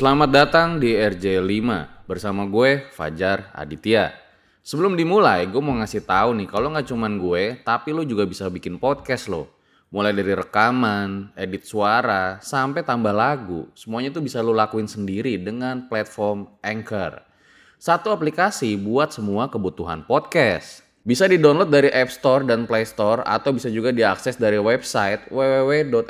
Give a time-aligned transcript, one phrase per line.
[0.00, 1.60] Selamat datang di RJ5
[2.08, 4.16] bersama gue Fajar Aditya.
[4.64, 8.48] Sebelum dimulai, gue mau ngasih tahu nih kalau nggak cuman gue, tapi lo juga bisa
[8.48, 9.52] bikin podcast lo.
[9.92, 15.84] Mulai dari rekaman, edit suara, sampai tambah lagu, semuanya tuh bisa lo lakuin sendiri dengan
[15.84, 17.20] platform Anchor.
[17.76, 20.80] Satu aplikasi buat semua kebutuhan podcast.
[21.04, 26.00] Bisa di-download dari App Store dan Play Store atau bisa juga diakses dari website www.anchor.fm.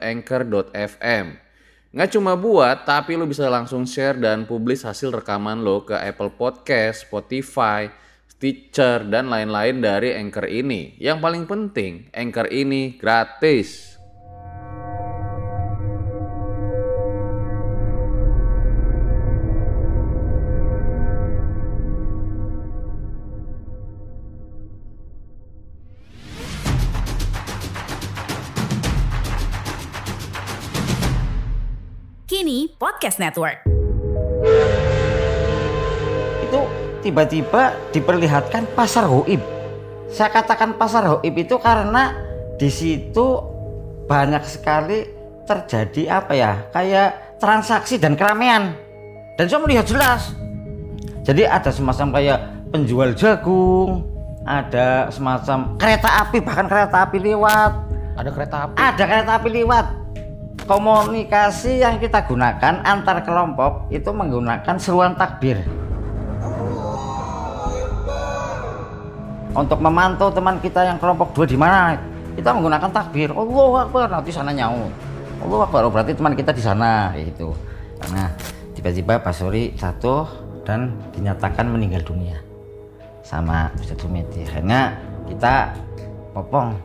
[1.91, 6.31] Nggak cuma buat, tapi lo bisa langsung share dan publish hasil rekaman lo ke Apple
[6.39, 7.91] Podcast, Spotify,
[8.31, 10.95] Stitcher, dan lain-lain dari Anchor ini.
[11.03, 13.90] Yang paling penting, Anchor ini gratis.
[32.41, 33.69] Kini Podcast Network.
[36.41, 36.61] itu
[37.05, 39.45] tiba-tiba diperlihatkan pasar hoib.
[40.09, 42.17] Saya katakan pasar hoib itu karena
[42.57, 43.45] di situ
[44.09, 45.05] banyak sekali
[45.45, 48.73] terjadi apa ya kayak transaksi dan keramaian
[49.37, 50.33] dan saya melihat jelas.
[51.29, 52.41] Jadi ada semacam kayak
[52.73, 54.01] penjual jagung,
[54.49, 57.73] ada semacam kereta api bahkan kereta api lewat,
[58.17, 58.75] Ada kereta api.
[58.81, 60.00] ada kereta api lewat.
[60.67, 65.63] Komunikasi yang kita gunakan antar kelompok itu menggunakan seruan takbir.
[69.51, 71.99] Untuk memantau teman kita yang kelompok dua di mana,
[72.39, 73.35] kita menggunakan takbir.
[73.35, 74.95] Allahu Akbar, nanti sana nyaut.
[75.43, 77.51] Allahu Akbar, oh, berarti teman kita di sana, itu.
[77.99, 78.31] Karena
[78.79, 80.25] tiba-tiba Pak Suri jatuh
[80.63, 82.39] dan dinyatakan meninggal dunia
[83.27, 84.47] sama Ustadz Sumiti.
[84.47, 84.95] Akhirnya
[85.27, 85.75] kita
[86.31, 86.79] popong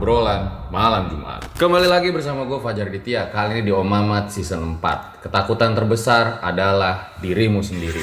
[0.00, 1.44] obrolan malam Jumat.
[1.60, 3.28] Kembali lagi bersama gue Fajar Ditya.
[3.28, 5.28] Kali ini di Om Mamat season 4.
[5.28, 8.00] Ketakutan terbesar adalah dirimu sendiri.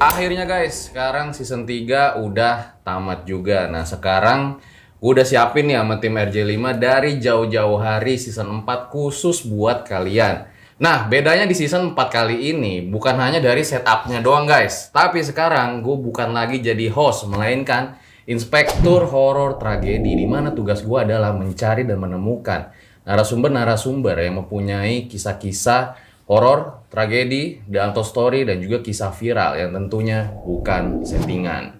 [0.00, 3.68] Akhirnya guys, sekarang season 3 udah tamat juga.
[3.68, 4.64] Nah sekarang
[4.96, 10.48] gue udah siapin nih sama tim RJ5 dari jauh-jauh hari season 4 khusus buat kalian.
[10.76, 14.88] Nah bedanya di season 4 kali ini bukan hanya dari setupnya doang guys.
[14.92, 20.16] Tapi sekarang gue bukan lagi jadi host, melainkan inspektur horor tragedi.
[20.16, 22.72] Di mana tugas gue adalah mencari dan menemukan
[23.04, 25.96] narasumber-narasumber yang mempunyai kisah-kisah
[26.26, 31.75] horor, tragedi, dan story dan juga kisah viral yang tentunya bukan settingan.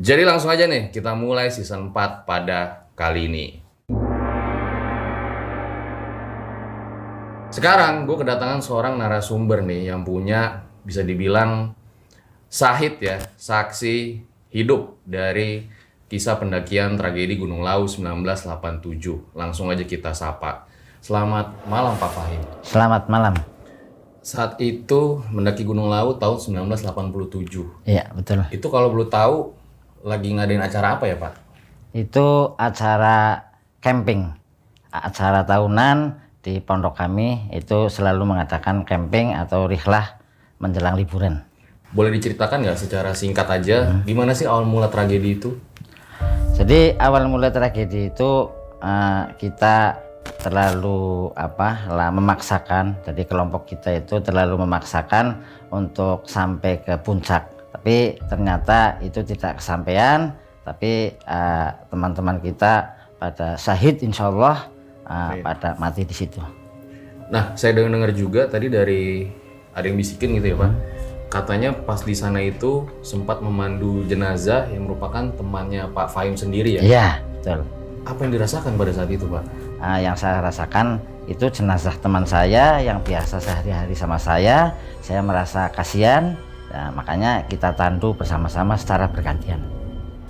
[0.00, 3.60] Jadi langsung aja nih kita mulai season 4 pada kali ini.
[7.52, 11.76] Sekarang gue kedatangan seorang narasumber nih yang punya bisa dibilang
[12.48, 15.68] sahid ya, saksi hidup dari
[16.08, 19.36] kisah pendakian tragedi Gunung Lau 1987.
[19.36, 20.64] Langsung aja kita sapa.
[21.04, 22.40] Selamat malam Pak Fahim.
[22.64, 23.36] Selamat malam.
[24.24, 27.84] Saat itu mendaki Gunung Lawu tahun 1987.
[27.84, 28.48] Iya, betul.
[28.48, 29.59] Itu kalau belum tahu
[30.04, 31.32] lagi ngadain acara apa ya Pak?
[31.92, 33.50] Itu acara
[33.84, 34.32] camping.
[34.90, 40.18] Acara tahunan di pondok kami itu selalu mengadakan camping atau rihlah
[40.58, 41.44] menjelang liburan.
[41.90, 45.58] Boleh diceritakan nggak secara singkat aja gimana sih awal mula tragedi itu?
[46.54, 48.30] Jadi awal mulai tragedi itu
[48.78, 49.98] eh, kita
[50.40, 53.04] terlalu apa lah memaksakan.
[53.04, 55.40] Jadi kelompok kita itu terlalu memaksakan
[55.72, 57.59] untuk sampai ke puncak.
[57.70, 60.34] Tapi ternyata itu tidak kesampaian.
[60.66, 64.68] Tapi eh, teman-teman kita pada syahid insya Allah
[65.06, 66.42] eh, pada mati di situ.
[67.30, 69.30] Nah, saya dengar juga tadi dari
[69.70, 70.72] ada yang bisikin gitu ya Pak.
[71.30, 76.82] Katanya pas di sana itu sempat memandu jenazah yang merupakan temannya Pak Fahim sendiri ya.
[76.82, 77.08] Iya
[77.38, 77.62] betul.
[78.02, 79.44] Apa yang dirasakan pada saat itu Pak?
[79.78, 80.98] Ah, yang saya rasakan
[81.30, 84.74] itu jenazah teman saya yang biasa sehari-hari sama saya.
[85.06, 86.34] Saya merasa kasihan.
[86.70, 89.58] Nah, makanya kita tandu bersama-sama secara bergantian.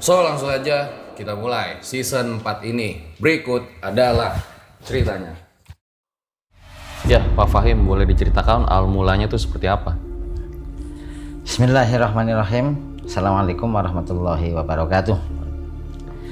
[0.01, 3.13] So langsung aja kita mulai season 4 ini.
[3.21, 4.41] Berikut adalah
[4.81, 5.37] ceritanya.
[7.05, 10.01] Ya, Pak Fahim boleh diceritakan awal mulanya itu seperti apa?
[11.45, 12.97] Bismillahirrahmanirrahim.
[13.05, 15.21] Assalamualaikum warahmatullahi wabarakatuh.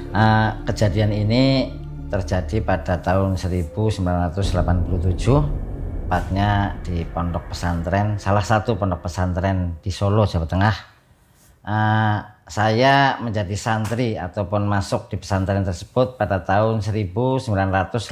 [0.09, 1.69] Ah, kejadian ini
[2.09, 5.68] terjadi pada tahun 1987
[6.09, 10.75] tepatnya di pondok pesantren salah satu pondok pesantren di Solo Jawa Tengah
[11.69, 18.09] Ah, saya menjadi santri ataupun masuk di pesantren tersebut pada tahun 1986.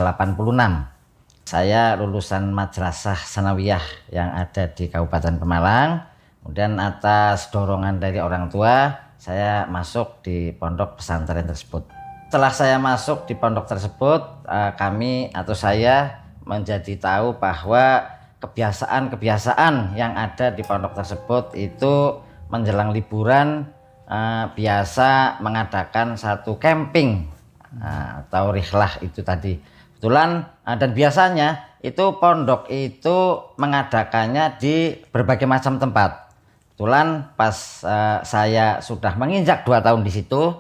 [1.48, 6.06] Saya lulusan Madrasah Sanawiyah yang ada di Kabupaten Pemalang.
[6.44, 11.88] Kemudian atas dorongan dari orang tua, saya masuk di pondok pesantren tersebut.
[12.30, 18.08] Setelah saya masuk di pondok tersebut, eh, kami atau saya menjadi tahu bahwa
[18.40, 23.68] kebiasaan-kebiasaan yang ada di pondok tersebut itu menjelang liburan
[24.08, 27.28] eh, biasa mengadakan satu camping
[27.76, 29.60] eh, atau rihlah itu tadi.
[29.98, 31.50] Kebetulan eh, dan biasanya
[31.84, 33.18] itu pondok itu
[33.60, 36.32] mengadakannya di berbagai macam tempat.
[36.74, 40.56] Kebetulan pas eh, saya sudah menginjak dua tahun di situ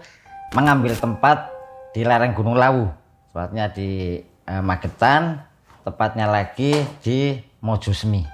[0.55, 1.53] mengambil tempat
[1.91, 2.89] di lereng Gunung Lawu,
[3.31, 5.46] tepatnya di eh, Magetan,
[5.87, 8.27] tepatnya lagi di Mojosemi.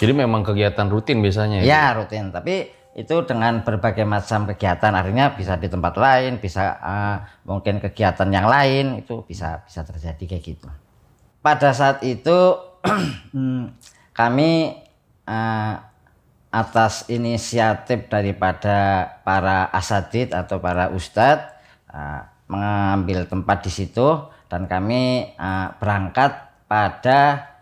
[0.00, 1.68] Jadi memang kegiatan rutin biasanya ya?
[1.68, 7.16] Ya rutin, tapi itu dengan berbagai macam kegiatan, artinya bisa di tempat lain, bisa eh,
[7.44, 10.68] mungkin kegiatan yang lain itu bisa bisa terjadi kayak gitu.
[11.44, 12.56] Pada saat itu
[13.36, 13.76] hmm,
[14.16, 14.80] kami
[15.28, 15.74] eh,
[16.52, 21.52] atas inisiatif daripada para asatid atau para ustadz
[21.88, 24.08] eh, mengambil tempat di situ
[24.52, 27.52] dan kami eh, berangkat pada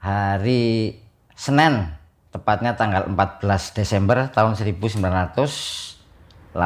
[0.00, 0.96] hari
[1.36, 1.92] Senin
[2.32, 3.44] tepatnya tanggal 14
[3.76, 6.56] Desember tahun 1987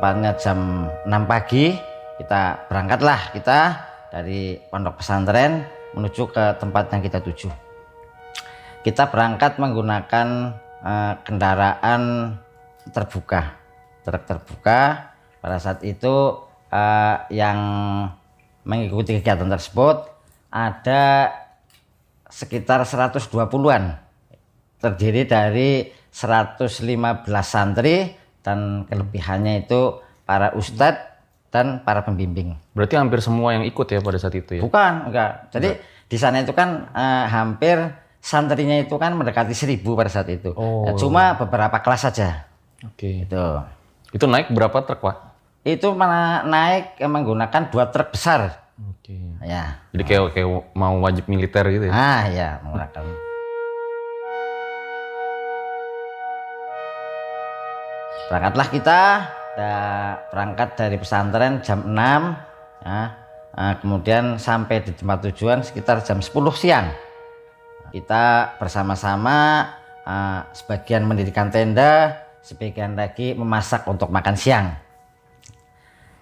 [0.00, 1.76] tepatnya jam 6 pagi
[2.16, 3.84] kita berangkatlah kita
[4.16, 5.60] dari pondok pesantren
[5.92, 7.52] menuju ke tempat yang kita tuju.
[8.80, 12.32] Kita berangkat menggunakan eh, kendaraan
[12.96, 13.65] terbuka
[14.06, 15.10] truk terbuka
[15.42, 16.38] pada saat itu
[16.70, 17.58] eh, yang
[18.62, 20.06] mengikuti kegiatan tersebut
[20.54, 21.34] ada
[22.30, 23.98] sekitar 120-an
[24.78, 26.70] terdiri dari 115
[27.42, 28.14] santri
[28.46, 31.18] dan kelebihannya itu para ustadz
[31.50, 32.54] dan para pembimbing.
[32.76, 34.62] Berarti hampir semua yang ikut ya pada saat itu ya?
[34.62, 35.50] Bukan, enggak.
[35.50, 35.68] Jadi
[36.06, 37.76] di sana itu kan eh, hampir
[38.20, 40.50] santrinya itu kan mendekati seribu pada saat itu.
[40.58, 40.90] Oh.
[40.98, 42.50] Cuma beberapa kelas saja.
[42.82, 43.24] Oke.
[43.24, 43.62] Itu.
[44.16, 45.16] Itu naik berapa truk Pak?
[45.60, 48.64] Itu mana- naik menggunakan dua truk besar.
[48.80, 49.12] Oke.
[49.44, 49.84] Ya.
[49.92, 51.92] Jadi kayak kayak mau wajib militer gitu ya?
[51.92, 53.04] Ah, ya, menggunakan.
[58.32, 59.00] Berangkatlah kita,
[59.52, 59.76] kita
[60.32, 62.40] berangkat dari pesantren jam 6
[62.88, 63.02] ya.
[63.52, 66.88] Nah, kemudian sampai di tempat tujuan sekitar jam 10 siang.
[67.92, 69.68] Kita bersama-sama
[70.08, 74.78] eh, sebagian mendirikan tenda, sebagian lagi memasak untuk makan siang.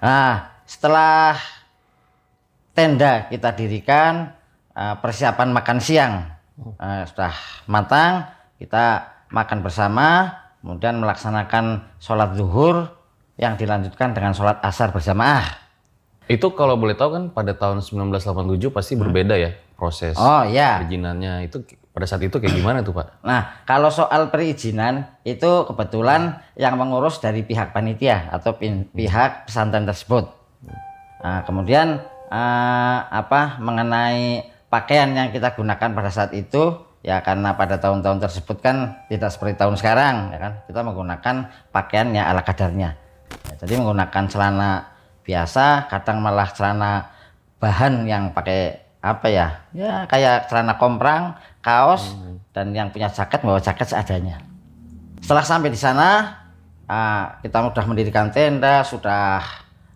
[0.01, 1.37] Nah, setelah
[2.73, 4.33] tenda kita dirikan,
[4.73, 6.15] eh, persiapan makan siang
[6.81, 7.35] eh, sudah
[7.69, 8.25] matang,
[8.57, 10.33] kita makan bersama,
[10.65, 12.89] kemudian melaksanakan sholat zuhur
[13.37, 15.61] yang dilanjutkan dengan sholat asar berjamaah.
[16.25, 21.45] Itu kalau boleh tahu kan pada tahun 1987 pasti berbeda ya proses Oh ya, perizinannya.
[21.51, 23.23] Itu pada saat itu kayak gimana tuh Pak?
[23.23, 28.59] Nah, kalau soal perizinan itu kebetulan yang mengurus dari pihak panitia atau
[28.91, 30.27] pihak pesantren tersebut.
[31.23, 32.03] Nah, kemudian
[32.35, 38.59] eh, apa mengenai pakaian yang kita gunakan pada saat itu ya karena pada tahun-tahun tersebut
[38.59, 41.37] kan tidak seperti tahun sekarang ya kan kita menggunakan
[41.71, 42.99] pakaian ya ala kadarnya.
[43.47, 44.91] Ya, jadi menggunakan celana
[45.23, 47.15] biasa, kadang malah celana
[47.63, 49.49] bahan yang pakai apa ya?
[49.77, 52.13] Ya kayak celana komprang, kaos
[52.53, 54.37] dan yang punya jaket bawa jaket seadanya.
[55.25, 56.37] Setelah sampai di sana,
[56.85, 59.41] ah, kita sudah mendirikan tenda, sudah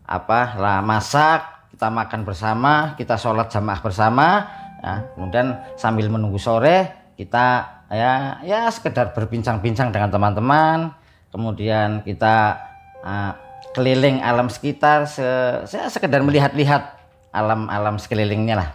[0.09, 4.49] apa lah masak, kita makan bersama, kita sholat jamaah bersama,
[4.81, 10.97] ya, kemudian sambil menunggu sore kita ya ya sekedar berbincang-bincang dengan teman-teman,
[11.29, 12.57] kemudian kita
[13.05, 13.37] ah,
[13.77, 15.23] keliling alam sekitar, se,
[15.69, 16.97] se- sekedar melihat-lihat
[17.31, 18.69] alam-alam sekelilingnya lah.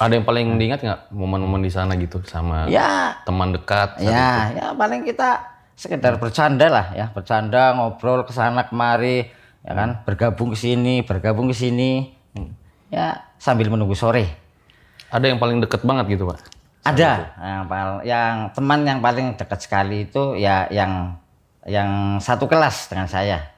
[0.00, 4.00] Ada yang paling diingat nggak momen-momen di sana gitu sama Ya teman dekat?
[4.00, 4.08] saat itu?
[4.08, 5.44] Ya, ya paling kita
[5.76, 9.28] sekedar bercanda lah ya, bercanda ngobrol ke sana kemari,
[9.60, 12.16] ya kan, bergabung ke sini, bergabung ke sini.
[12.90, 14.26] Ya, sambil menunggu sore.
[15.12, 16.42] Ada yang paling deket banget gitu Pak?
[16.80, 17.60] Ada yang
[18.02, 21.20] yang teman yang paling dekat sekali itu ya yang
[21.68, 23.52] yang satu kelas dengan saya.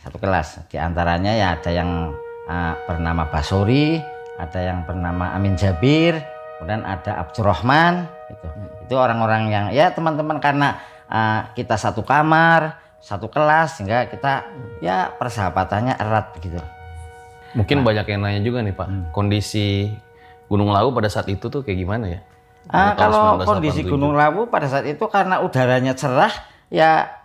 [0.00, 0.66] Satu kelas.
[0.72, 2.10] Di antaranya ya ada yang
[2.48, 4.00] ah, bernama Basori,
[4.42, 6.18] ada yang bernama Amin Jabir,
[6.58, 8.46] kemudian ada Abdurrahman itu.
[8.90, 14.50] Itu orang-orang yang ya teman-teman karena ah, kita satu kamar, satu kelas sehingga kita
[14.82, 16.58] ya persahabatannya erat begitu.
[17.54, 19.92] Mungkin banyak yang nanya juga nih Pak, kondisi
[20.50, 22.20] Gunung Lawu pada saat itu tuh kayak gimana ya?
[22.70, 23.48] Ah, kalau 1987.
[23.48, 26.32] kondisi Gunung Lawu pada saat itu karena udaranya cerah
[26.72, 27.22] ya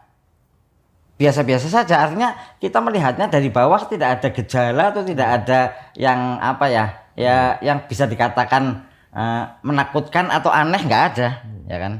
[1.18, 6.66] biasa-biasa saja artinya kita melihatnya dari bawah tidak ada gejala atau tidak ada yang apa
[6.70, 6.86] ya
[7.18, 11.30] ya yang bisa dikatakan eh, menakutkan atau aneh nggak ada
[11.66, 11.94] ya kan?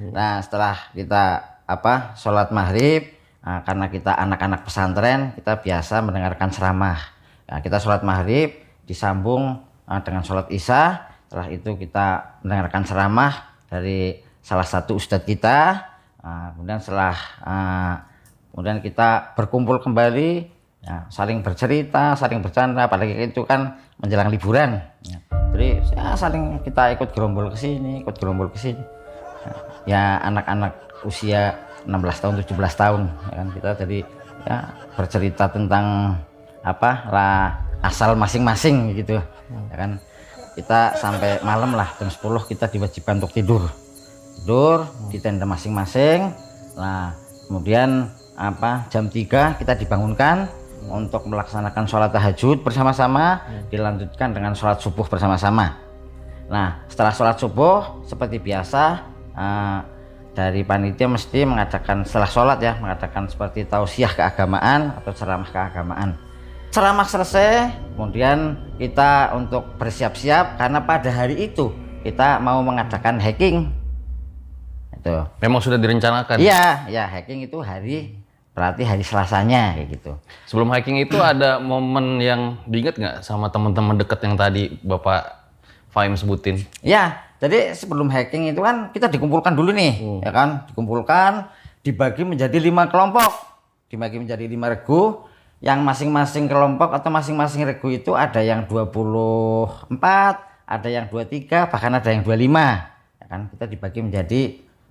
[0.00, 3.12] Nah setelah kita apa sholat maghrib
[3.44, 6.98] ah, karena kita anak-anak pesantren kita biasa mendengarkan ceramah.
[7.46, 8.58] Nah, kita sholat maghrib
[8.88, 13.32] disambung ah, dengan sholat isya setelah itu kita mendengarkan ceramah
[13.66, 15.82] dari salah satu ustadz kita.
[16.22, 17.94] Ah, kemudian setelah ah,
[18.54, 20.55] kemudian kita berkumpul kembali
[20.86, 24.78] ya, saling bercerita saling bercanda apalagi itu kan menjelang liburan.
[25.02, 25.18] Ya.
[25.50, 28.82] jadi ya, saling kita ikut gerombol ke sini ikut gerombol ke sini.
[29.86, 31.54] Ya anak-anak usia
[31.86, 33.98] 16 tahun 17 tahun ya kan kita jadi
[34.46, 34.58] ya
[34.98, 36.18] bercerita tentang
[36.66, 37.42] apa lah
[37.82, 39.18] asal masing-masing gitu.
[39.70, 39.98] Ya kan
[40.58, 43.62] kita sampai malam lah jam 10 kita diwajibkan untuk tidur.
[44.42, 46.34] Tidur di tenda masing-masing.
[46.74, 47.14] Nah
[47.46, 50.50] kemudian apa jam 3 kita dibangunkan
[50.90, 55.86] untuk melaksanakan sholat tahajud bersama-sama dilanjutkan dengan sholat subuh bersama-sama
[56.46, 59.02] Nah, setelah sholat subuh seperti biasa
[59.34, 59.78] eh,
[60.36, 66.14] dari panitia mesti mengadakan setelah sholat ya mengadakan seperti tausiah keagamaan atau ceramah keagamaan.
[66.70, 71.72] Ceramah selesai, kemudian kita untuk bersiap-siap karena pada hari itu
[72.04, 73.72] kita mau mengadakan hacking.
[74.94, 75.16] Itu.
[75.40, 76.36] Memang sudah direncanakan.
[76.36, 78.20] Iya, ya hacking itu hari
[78.56, 80.16] berarti hari Selasanya kayak gitu.
[80.48, 85.44] Sebelum hiking itu ada momen yang diingat nggak sama teman-teman dekat yang tadi Bapak
[85.92, 86.64] Faim sebutin?
[86.80, 90.64] Ya, jadi sebelum hacking itu kan kita dikumpulkan dulu nih, ya kan?
[90.72, 91.52] Dikumpulkan,
[91.84, 93.44] dibagi menjadi lima kelompok,
[93.92, 95.28] dibagi menjadi lima regu.
[95.56, 99.88] Yang masing-masing kelompok atau masing-masing regu itu ada yang 24,
[100.68, 103.24] ada yang 23, bahkan ada yang 25.
[103.24, 103.48] Ya kan?
[103.48, 104.40] Kita dibagi menjadi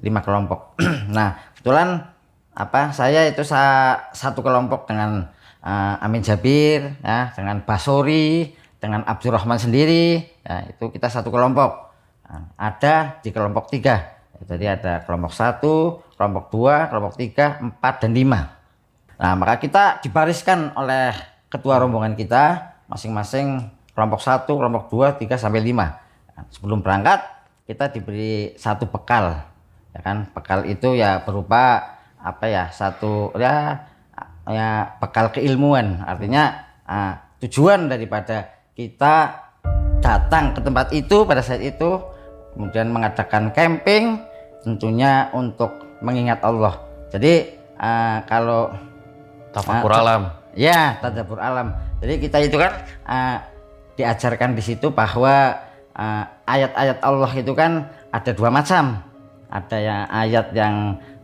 [0.01, 0.73] lima kelompok.
[1.15, 2.14] nah, kebetulan
[2.55, 2.95] apa?
[2.95, 5.27] Saya itu sa- satu kelompok dengan
[5.65, 11.91] eh, Amin Jabir, ya, dengan Basori, dengan Abdurrahman sendiri, ya, itu kita satu kelompok.
[12.25, 14.15] Nah, ada di kelompok tiga.
[14.45, 18.51] Jadi ada kelompok satu, kelompok dua, kelompok tiga, empat dan lima.
[19.15, 21.15] Nah maka kita dibariskan oleh
[21.47, 23.63] ketua rombongan kita masing-masing
[23.95, 26.03] kelompok satu, kelompok dua, tiga sampai lima.
[26.35, 27.23] Nah, sebelum berangkat
[27.63, 29.39] kita diberi satu bekal,
[29.95, 30.27] ya kan?
[30.35, 31.94] Bekal itu ya berupa
[32.25, 33.85] apa ya satu ya
[34.49, 36.01] ya bekal keilmuan.
[36.01, 39.45] Artinya ah, tujuan daripada kita
[40.01, 42.01] datang ke tempat itu pada saat itu
[42.57, 44.21] kemudian mengadakan camping
[44.65, 46.81] tentunya untuk mengingat Allah.
[47.13, 48.73] Jadi eh, kalau
[49.55, 50.23] Tafakur Ah, alam.
[50.51, 51.71] Ya, tadabbur alam.
[52.03, 52.75] Jadi kita itu kan
[53.07, 53.37] eh,
[53.95, 55.63] diajarkan di situ bahwa
[56.43, 58.99] ayat-ayat Allah itu kan ada dua macam.
[59.47, 60.75] Ada yang ayat yang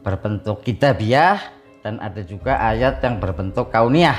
[0.01, 1.37] berbentuk kitabiah
[1.81, 4.17] dan ada juga ayat yang berbentuk kauniyah.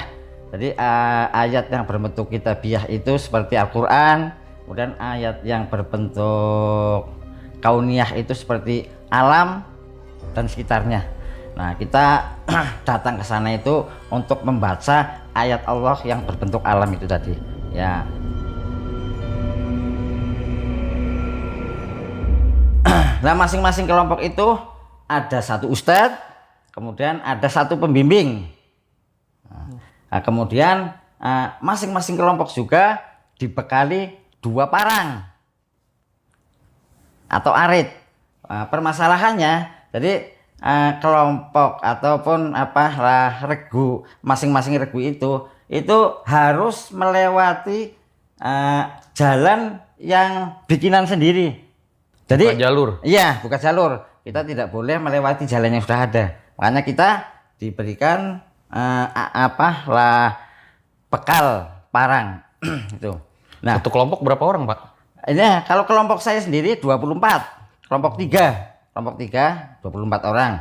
[0.52, 4.34] Jadi eh, ayat yang berbentuk kitabiah itu seperti Al-Qur'an,
[4.64, 7.08] kemudian ayat yang berbentuk
[7.62, 9.64] kauniyah itu seperti alam
[10.34, 11.06] dan sekitarnya.
[11.52, 12.36] Nah, kita
[12.88, 17.34] datang ke sana itu untuk membaca ayat Allah yang berbentuk alam itu tadi.
[17.72, 18.04] Ya.
[23.22, 24.58] Nah, masing-masing kelompok itu
[25.20, 26.16] ada satu ustadz,
[26.72, 28.48] kemudian ada satu pembimbing.
[30.12, 33.00] Nah, kemudian eh, masing-masing kelompok juga
[33.36, 34.12] dibekali
[34.44, 35.24] dua parang
[37.32, 37.88] atau arit.
[38.44, 40.28] Nah, permasalahannya, jadi
[40.60, 42.84] eh, kelompok ataupun apa
[43.48, 47.96] regu masing-masing regu itu itu harus melewati
[48.40, 48.82] eh,
[49.16, 51.56] jalan yang bikinan sendiri.
[52.28, 52.88] Jadi Bukan jalur.
[53.04, 53.92] Iya, bukan jalur.
[54.22, 56.24] Kita tidak boleh melewati jalan yang sudah ada.
[56.54, 57.08] Makanya kita
[57.58, 58.38] diberikan
[58.70, 60.38] eh, apa lah
[61.10, 62.40] bekal parang
[62.96, 63.18] itu.
[63.62, 64.80] Nah, Satu kelompok berapa orang, Pak?
[65.22, 67.86] ini kalau kelompok saya sendiri 24.
[67.86, 68.90] Kelompok 3.
[68.90, 70.52] Kelompok 3 24 orang.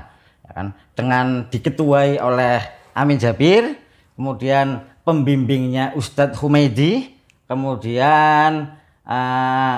[0.46, 0.68] Ya kan?
[0.94, 2.62] Dengan diketuai oleh
[2.94, 3.80] Amin Jabir,
[4.14, 7.16] kemudian pembimbingnya Ustadz Humaidi,
[7.50, 8.76] kemudian
[9.08, 9.78] eh,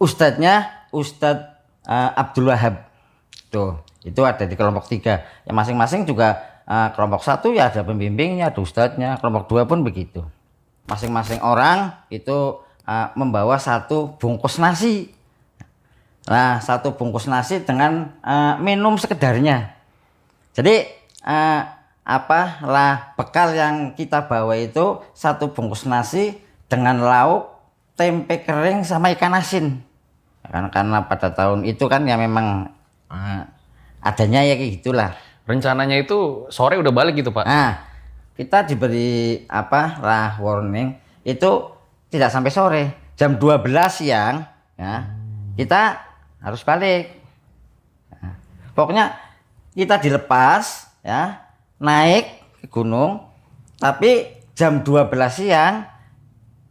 [0.00, 1.44] ustadznya Ustadz
[1.84, 2.85] eh, Abdul Wahab.
[3.48, 5.46] Tuh, itu ada di kelompok 3.
[5.46, 10.26] Ya masing-masing juga eh, kelompok satu ya ada pembimbingnya, ada ustadznya, kelompok dua pun begitu
[10.86, 15.10] masing-masing orang itu uh, membawa satu bungkus nasi.
[16.26, 19.74] Nah, satu bungkus nasi dengan uh, minum sekedarnya.
[20.54, 20.86] Jadi
[21.22, 21.62] uh,
[22.06, 27.50] apa lah bekal yang kita bawa itu satu bungkus nasi dengan lauk,
[27.94, 29.82] tempe kering sama ikan asin.
[30.46, 32.70] Karena pada tahun itu kan ya memang
[33.10, 33.42] eh,
[34.02, 35.12] adanya ya kayak gitulah.
[35.46, 37.46] Rencananya itu sore udah balik gitu, Pak.
[37.46, 37.86] Nah,
[38.36, 40.98] kita diberi apa lah warning.
[41.24, 41.72] Itu
[42.12, 42.84] tidak sampai sore.
[43.16, 44.44] Jam 12 siang
[44.76, 45.08] ya
[45.56, 46.04] kita
[46.44, 47.16] harus balik.
[48.12, 48.36] Nah,
[48.76, 49.16] pokoknya
[49.72, 51.40] kita dilepas ya
[51.80, 52.28] naik
[52.60, 53.24] ke gunung
[53.80, 55.84] tapi jam 12 siang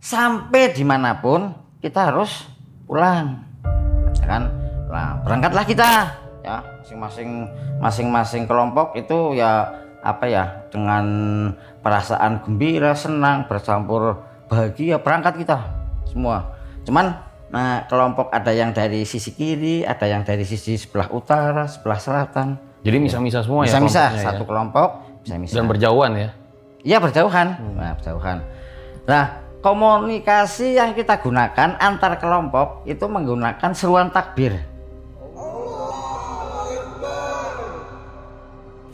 [0.02, 1.50] sampai di mana pun
[1.82, 2.46] kita harus
[2.86, 3.42] pulang.
[4.22, 4.44] Ya kan?
[4.90, 5.90] Nah berangkatlah kita
[6.46, 7.50] ya masing-masing
[7.82, 9.66] masing-masing kelompok itu ya
[10.06, 11.06] apa ya dengan
[11.82, 15.66] perasaan gembira senang bercampur bahagia berangkat kita
[16.06, 16.54] semua
[16.86, 17.18] cuman
[17.50, 22.62] nah kelompok ada yang dari sisi kiri ada yang dari sisi sebelah utara sebelah selatan
[22.86, 24.28] Jadi misa-misa semua ya bisa-bisa kelompoknya ya?
[24.30, 24.90] satu kelompok
[25.26, 26.30] bisa-bisa Dan berjauhan ya.
[26.86, 27.48] Iya berjauhan.
[27.74, 28.38] Nah, berjauhan.
[29.10, 29.26] Nah,
[29.66, 34.62] komunikasi yang kita gunakan antar kelompok itu menggunakan seruan takbir.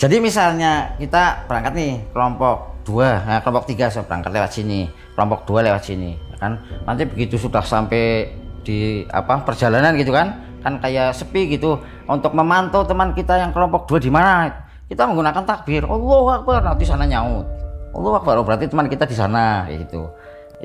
[0.01, 5.45] Jadi misalnya kita berangkat nih kelompok dua, nah, kelompok tiga saya berangkat lewat sini, kelompok
[5.45, 6.57] dua lewat sini, ya kan?
[6.89, 8.33] Nanti begitu sudah sampai
[8.65, 11.77] di apa perjalanan gitu kan, kan kayak sepi gitu.
[12.09, 15.85] Untuk memantau teman kita yang kelompok dua di mana, kita menggunakan takbir.
[15.85, 17.45] Allahu Akbar, nanti sana nyaut.
[17.93, 20.09] Allahu Akbar, oh, berarti teman kita di sana, gitu.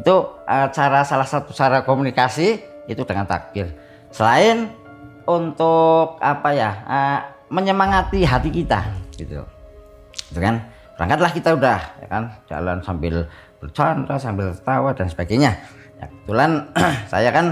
[0.00, 2.56] Itu eh, cara salah satu cara komunikasi
[2.88, 3.68] itu dengan takbir.
[4.08, 4.72] Selain
[5.28, 7.20] untuk apa ya eh,
[7.52, 9.42] menyemangati hati kita gitu.
[10.32, 10.62] Itu kan?
[10.96, 12.24] Berangkatlah kita udah ya kan?
[12.48, 13.28] Jalan sambil
[13.60, 15.52] bercanda sambil tertawa dan sebagainya.
[15.96, 16.72] Ya, kebetulan
[17.12, 17.46] saya kan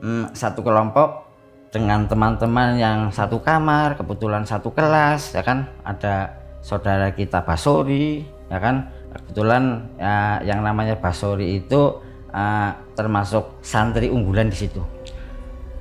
[0.00, 1.28] mm, satu kelompok
[1.68, 5.68] dengan teman-teman yang satu kamar kebetulan satu kelas ya kan?
[5.84, 6.32] Ada
[6.64, 8.88] saudara kita Basori ya kan?
[9.08, 12.00] Kebetulan ya, yang namanya Basori itu
[12.32, 14.80] eh, termasuk santri unggulan di situ.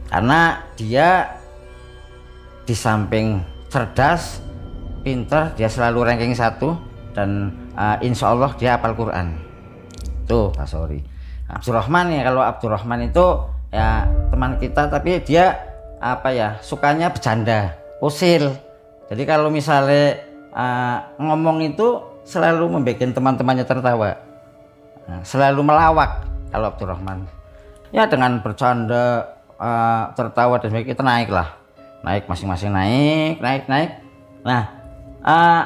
[0.07, 1.27] Karena dia
[2.63, 4.39] di samping cerdas,
[5.07, 6.75] pinter, dia selalu ranking satu
[7.15, 9.39] dan uh, insya Allah dia hafal Quran.
[10.27, 10.99] Tuh Pak Sori.
[11.47, 13.25] Abdurrahman ya kalau Abdurrahman itu
[13.71, 15.55] ya teman kita tapi dia
[16.03, 18.51] apa ya sukanya bercanda, usil.
[19.07, 20.19] Jadi kalau misalnya
[20.51, 24.19] uh, ngomong itu selalu membuat teman-temannya tertawa.
[25.07, 27.23] Nah, selalu melawak kalau Abdurrahman.
[27.95, 31.49] Ya dengan bercanda, uh, tertawa dan sebagainya kita naik lah
[32.05, 33.91] naik masing-masing naik naik naik
[34.45, 34.76] nah
[35.27, 35.63] eh,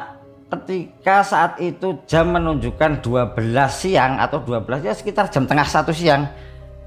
[0.52, 3.38] ketika saat itu jam menunjukkan 12
[3.71, 6.28] siang atau 12 ya sekitar jam tengah satu siang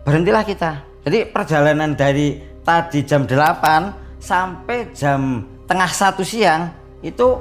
[0.05, 6.69] berhentilah kita jadi perjalanan dari tadi jam 8 sampai jam tengah satu siang
[7.01, 7.41] itu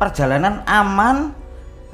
[0.00, 1.30] perjalanan aman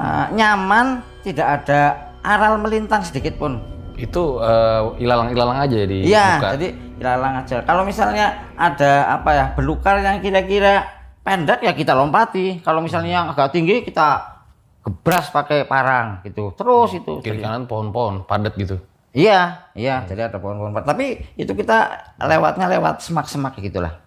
[0.00, 1.80] eh, nyaman tidak ada
[2.24, 3.60] aral melintang sedikit pun
[4.00, 6.48] Itu eh, ilalang-ilalang aja di Iya, muka.
[6.56, 7.56] jadi ilalang aja.
[7.68, 10.88] Kalau misalnya ada apa ya belukar yang kira-kira
[11.20, 12.60] pendek ya kita lompati.
[12.64, 14.38] Kalau misalnya yang agak tinggi kita
[14.80, 16.52] gebras pakai parang gitu.
[16.56, 17.20] Terus itu.
[17.20, 18.80] kiri Jadi- kanan pohon-pohon padat gitu.
[19.10, 20.06] Iya, iya.
[20.06, 20.86] Jadi ada pohon-pohon.
[20.86, 21.90] Tapi itu kita
[22.22, 23.98] lewatnya lewat semak-semak gitulah.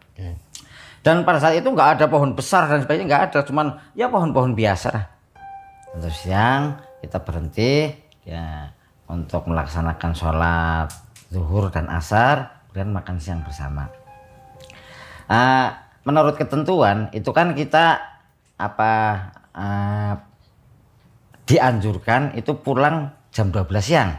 [1.03, 4.55] Dan pada saat itu nggak ada pohon besar dan sebagainya nggak ada, cuman ya pohon-pohon
[4.55, 4.87] biasa.
[4.95, 5.05] lah.
[5.99, 7.91] Terus siang kita berhenti
[8.23, 8.71] ya
[9.11, 10.87] untuk melaksanakan sholat
[11.27, 13.91] zuhur dan asar dan makan siang bersama.
[15.27, 17.99] Ah, menurut ketentuan itu kan kita
[18.59, 18.91] apa
[19.55, 20.13] ah,
[21.43, 24.11] dianjurkan itu pulang jam 12 siang.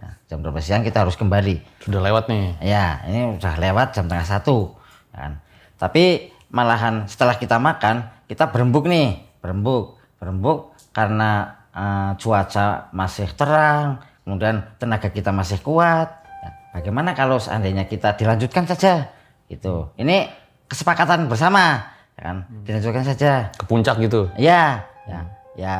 [0.00, 1.84] Nah, jam 12 siang kita harus kembali.
[1.84, 2.56] Sudah lewat nih.
[2.64, 4.72] Ya, ini udah lewat jam tengah satu.
[5.12, 5.42] Kan.
[5.76, 14.00] Tapi malahan setelah kita makan, kita berembuk nih, berembuk, berembuk karena eh, cuaca masih terang,
[14.24, 16.08] kemudian tenaga kita masih kuat.
[16.40, 16.50] Ya,
[16.80, 19.12] bagaimana kalau seandainya kita dilanjutkan saja?
[19.50, 19.90] Gitu.
[19.98, 20.30] Ini
[20.70, 21.82] kesepakatan bersama,
[22.14, 22.36] ya kan?
[22.62, 23.50] Dilanjutkan saja.
[23.58, 24.30] Ke puncak gitu.
[24.38, 25.20] Ya, ya,
[25.58, 25.74] ya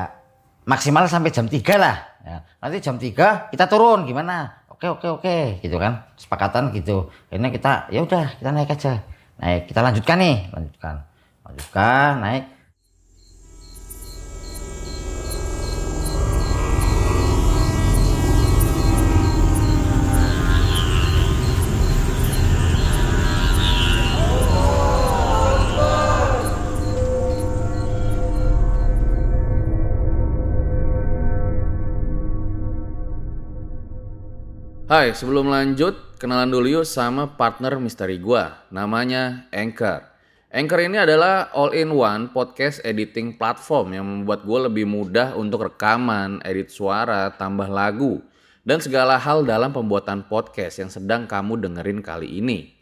[0.67, 1.97] maksimal sampai jam 3 lah.
[2.27, 2.43] Ya.
[2.59, 4.67] Nanti jam 3 kita turun gimana?
[4.67, 6.11] Oke, oke, oke, gitu kan.
[6.19, 7.07] Sepakatan gitu.
[7.31, 8.99] Akhirnya kita ya udah, kita naik aja.
[9.39, 10.95] Naik, kita lanjutkan nih, lanjutkan.
[11.47, 12.45] Lanjutkan, naik.
[34.91, 38.67] Hai, sebelum lanjut, kenalan dulu yuk sama partner misteri gua.
[38.75, 40.03] Namanya Anchor.
[40.51, 46.75] Anchor ini adalah all-in-one podcast editing platform yang membuat gue lebih mudah untuk rekaman, edit
[46.75, 48.19] suara, tambah lagu,
[48.67, 52.75] dan segala hal dalam pembuatan podcast yang sedang kamu dengerin kali ini.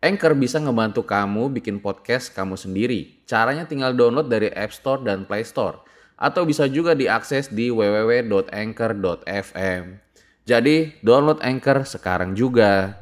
[0.00, 3.20] Anchor bisa ngebantu kamu bikin podcast kamu sendiri.
[3.28, 5.76] Caranya tinggal download dari App Store dan Play Store.
[6.16, 10.08] Atau bisa juga diakses di www.anchor.fm.
[10.50, 12.98] Jadi, download Anchor sekarang juga.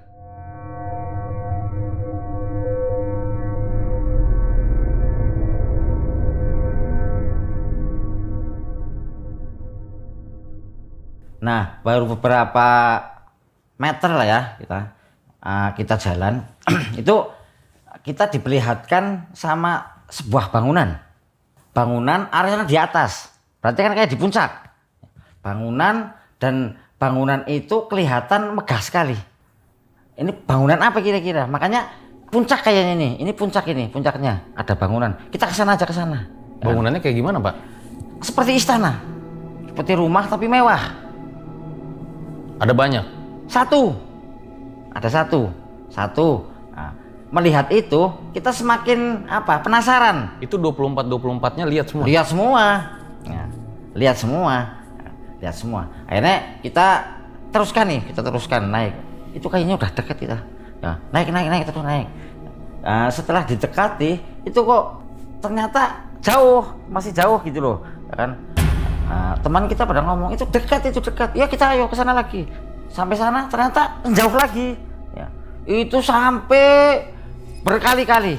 [11.40, 12.68] Nah, baru beberapa
[13.80, 14.78] meter lah ya kita
[15.40, 16.44] uh, kita jalan
[17.00, 17.16] itu
[18.04, 21.00] kita diperlihatkan sama sebuah bangunan.
[21.72, 23.32] Bangunan areanya di atas.
[23.64, 24.50] Berarti kan kayak di puncak.
[25.40, 29.16] Bangunan dan bangunan itu kelihatan megah sekali.
[30.18, 31.46] Ini bangunan apa kira-kira?
[31.46, 31.86] Makanya
[32.28, 33.10] puncak kayaknya ini.
[33.22, 35.14] Ini puncak ini, puncaknya ada bangunan.
[35.30, 36.26] Kita ke sana aja ke sana.
[36.58, 37.54] Bangunannya kayak gimana, Pak?
[38.18, 38.98] Seperti istana.
[39.70, 40.90] Seperti rumah tapi mewah.
[42.58, 43.06] Ada banyak.
[43.46, 43.94] Satu.
[44.90, 45.54] Ada satu.
[45.86, 46.50] Satu.
[46.74, 46.90] Nah,
[47.30, 49.62] melihat itu, kita semakin apa?
[49.62, 50.34] Penasaran.
[50.42, 52.04] Itu 24 24-nya lihat semua.
[52.10, 52.64] Lihat semua.
[53.22, 53.46] Nah,
[53.94, 54.77] lihat semua.
[55.38, 55.86] Lihat semua.
[56.10, 56.86] Akhirnya kita
[57.54, 58.94] teruskan nih, kita teruskan naik.
[59.32, 60.38] Itu kayaknya udah dekat kita.
[60.82, 62.06] Nah, naik naik naik terus naik.
[62.82, 64.84] Nah, setelah didekati, itu kok
[65.42, 67.76] ternyata jauh, masih jauh gitu loh,
[68.10, 68.30] ya kan?
[69.08, 71.32] Nah, teman kita pada ngomong itu dekat itu dekat.
[71.32, 72.44] Ya kita ayo ke sana lagi.
[72.92, 74.76] Sampai sana ternyata jauh lagi.
[75.16, 75.26] Ya.
[75.64, 77.08] Itu sampai
[77.64, 78.36] berkali-kali.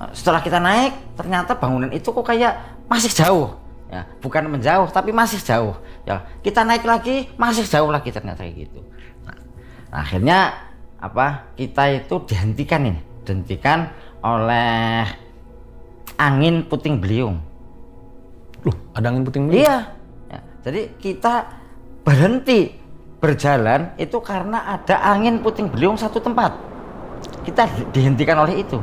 [0.00, 2.56] Nah, setelah kita naik, ternyata bangunan itu kok kayak
[2.88, 3.59] masih jauh.
[3.90, 5.74] Ya, bukan menjauh tapi masih jauh.
[6.06, 8.80] Ya, kita naik lagi masih jauh lagi ternyata kayak gitu.
[9.26, 9.36] Nah,
[9.90, 10.54] akhirnya
[11.02, 11.50] apa?
[11.58, 13.90] Kita itu dihentikan ini, dihentikan
[14.22, 15.10] oleh
[16.20, 17.50] angin puting beliung
[18.64, 19.64] Loh, ada angin puting beliung?
[19.64, 19.78] Iya.
[20.28, 21.34] Ya, jadi kita
[22.04, 22.76] berhenti
[23.20, 26.56] berjalan itu karena ada angin puting beliung satu tempat.
[27.44, 28.76] Kita di- dihentikan oleh itu.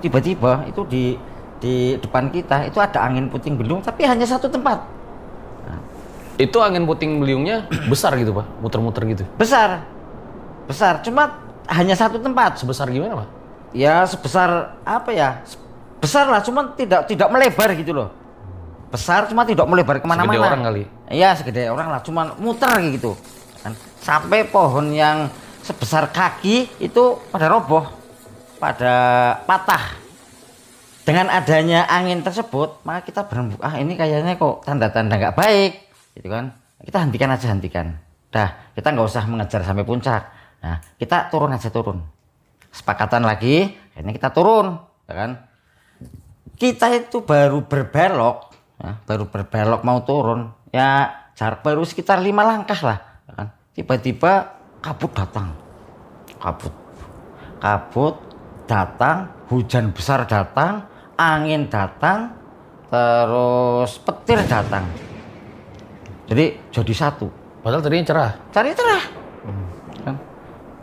[0.00, 1.04] Tiba-tiba itu di
[1.60, 5.00] di depan kita itu ada angin puting beliung tapi hanya satu tempat.
[6.40, 8.64] Itu angin puting beliungnya besar gitu, Pak?
[8.64, 9.24] Muter-muter gitu.
[9.36, 9.84] Besar.
[10.64, 11.36] Besar, cuma
[11.68, 12.56] hanya satu tempat.
[12.56, 13.28] Sebesar gimana, Pak?
[13.76, 15.44] Ya sebesar apa ya?
[16.00, 18.08] Besar lah, cuma tidak tidak melebar gitu loh.
[18.88, 20.32] Besar cuma tidak melebar ke mana-mana.
[20.32, 20.82] Segede orang kali.
[21.12, 23.14] Iya segede orang lah, cuma muter gitu.
[24.00, 25.28] Sampai pohon yang
[25.60, 27.84] sebesar kaki itu pada roboh,
[28.56, 28.94] pada
[29.44, 30.00] patah.
[31.10, 36.30] Dengan adanya angin tersebut, maka kita berembuk, ah ini kayaknya kok tanda-tanda nggak baik, gitu
[36.30, 36.54] kan?
[36.86, 37.98] Kita hentikan aja hentikan.
[38.30, 40.22] Dah, kita nggak usah mengejar sampai puncak.
[40.62, 41.98] Nah, kita turun aja turun.
[42.70, 44.78] Sepakatan lagi, akhirnya kita turun,
[45.10, 45.30] ya kan?
[46.54, 48.36] Kita itu baru berbelok,
[48.78, 53.46] ya, baru berbelok mau turun, ya jarak baru sekitar lima langkah lah, ya kan?
[53.74, 54.46] Tiba-tiba
[54.78, 55.58] kabut datang,
[56.38, 56.74] kabut,
[57.58, 58.14] kabut
[58.70, 60.86] datang, hujan besar datang,
[61.20, 62.32] angin datang,
[62.88, 64.88] terus petir datang.
[66.32, 67.28] Jadi jadi satu.
[67.60, 68.32] Padahal tadinya cerah.
[68.48, 69.02] Cari cerah.
[70.00, 70.16] Kan?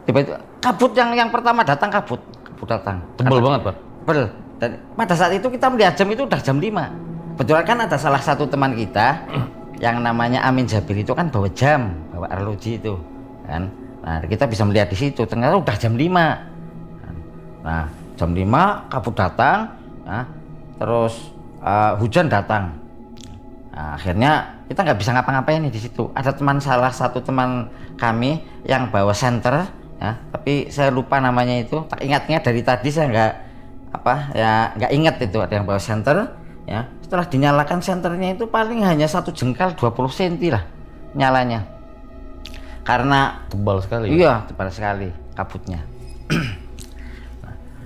[0.06, 3.02] Tiba-tiba kabut yang yang pertama datang kabut, kabut datang.
[3.17, 3.76] Tebel banget, Pak.
[4.06, 4.19] Tebel.
[4.58, 7.38] Dan pada saat itu kita melihat jam itu udah jam 5.
[7.38, 9.21] Kebetulan kan ada salah satu teman kita
[9.86, 12.97] yang namanya Amin Jabir itu kan bawa jam, bawa arloji itu,
[13.45, 13.69] kan.
[14.02, 16.02] Nah, kita bisa melihat di situ ternyata udah jam 5.
[17.62, 17.86] Nah,
[18.17, 19.77] jam 5 kabut datang,
[20.08, 20.24] nah,
[20.80, 22.80] terus eh, hujan datang.
[23.76, 26.10] Nah, akhirnya kita nggak bisa ngapa-ngapain nih di situ.
[26.15, 29.70] Ada teman salah satu teman kami yang bawa senter,
[30.02, 31.86] ya, tapi saya lupa namanya itu.
[31.86, 33.34] Tak ingatnya dari tadi saya nggak
[33.88, 36.34] apa ya nggak ingat itu ada yang bawa senter,
[36.65, 36.89] ya.
[37.06, 40.63] Setelah dinyalakan senternya itu paling hanya satu jengkal 20 cm lah
[41.13, 41.63] nyalanya.
[42.84, 44.15] Karena Tebal sekali.
[44.15, 45.84] Iya, tebal sekali kabutnya.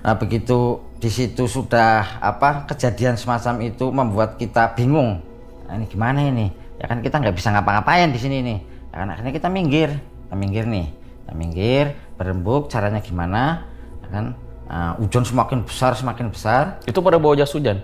[0.02, 5.22] nah, begitu di situ sudah apa kejadian semacam itu membuat kita bingung.
[5.66, 6.52] Nah, ini gimana ini?
[6.78, 8.58] Ya kan kita nggak bisa ngapa-ngapain di sini nih.
[8.92, 10.86] Ya kan akhirnya kita minggir, kita minggir nih,
[11.22, 11.84] kita minggir,
[12.18, 12.68] berembuk.
[12.68, 13.64] Caranya gimana?
[14.02, 14.24] Ya kan
[14.68, 16.82] nah, hujan semakin besar, semakin besar.
[16.84, 17.80] Itu pada bawa jas hujan.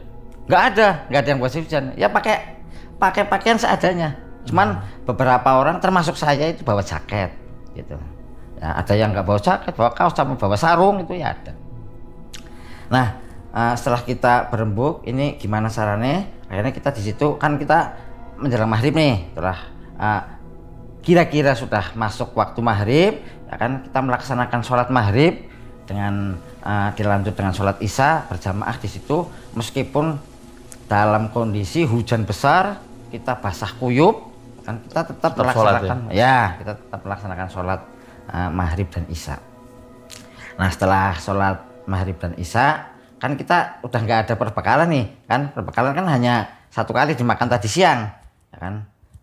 [0.48, 2.37] nggak ada nggak ada yang buat hujan ya pakai
[2.96, 4.16] pakai pakaian seadanya
[4.48, 7.37] cuman beberapa orang termasuk saya itu bawa jaket
[7.76, 8.00] gitu
[8.57, 11.52] ya, ada yang nggak bawa jaket bawa kaos sama bawa sarung itu ya ada
[12.88, 13.20] nah
[13.53, 17.94] eh, setelah kita berembuk ini gimana caranya akhirnya kita di situ kan kita
[18.40, 19.59] menjelang maghrib nih setelah
[20.01, 20.22] eh,
[21.09, 23.12] kira-kira sudah masuk waktu maghrib
[23.48, 23.81] ya kan?
[23.88, 25.48] Kita melaksanakan sholat maghrib
[25.88, 29.24] dengan eh, dilanjut dengan sholat isya berjamaah di situ.
[29.57, 30.20] Meskipun
[30.85, 34.29] dalam kondisi hujan besar kita basah kuyup
[34.68, 36.61] kan kita tetap, Tetap sholat melaksanakan ya?
[36.61, 37.81] kita tetap melaksanakan sholat
[38.29, 39.37] eh, maghrib dan isya.
[40.61, 41.57] Nah setelah sholat
[41.88, 45.51] maghrib dan isya kan kita udah nggak ada perbekalan nih kan?
[45.51, 48.07] Perbekalan kan hanya satu kali dimakan tadi siang
[48.55, 48.74] ya kan?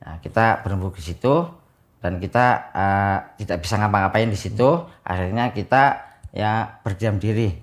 [0.05, 1.47] Nah, kita berembuk di situ
[2.03, 6.03] dan kita eh, tidak bisa ngapa-ngapain di situ akhirnya kita
[6.35, 7.55] ya berdiam diri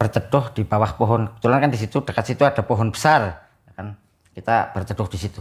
[0.00, 1.28] berteduh di bawah pohon.
[1.36, 3.94] Kebetulan kan di situ dekat situ ada pohon besar ya kan?
[4.34, 5.40] Kita berteduh di situ.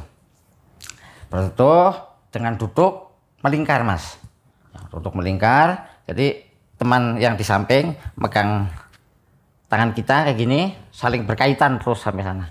[1.31, 1.95] Berteduh
[2.29, 3.09] dengan duduk
[3.41, 4.21] melingkar mas.
[4.69, 6.45] Ya, duduk melingkar jadi
[6.77, 8.69] teman yang di samping megang
[9.69, 12.45] tangan kita kayak gini saling berkaitan terus sampai sana.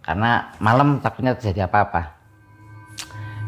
[0.00, 2.14] Karena malam takutnya terjadi apa-apa.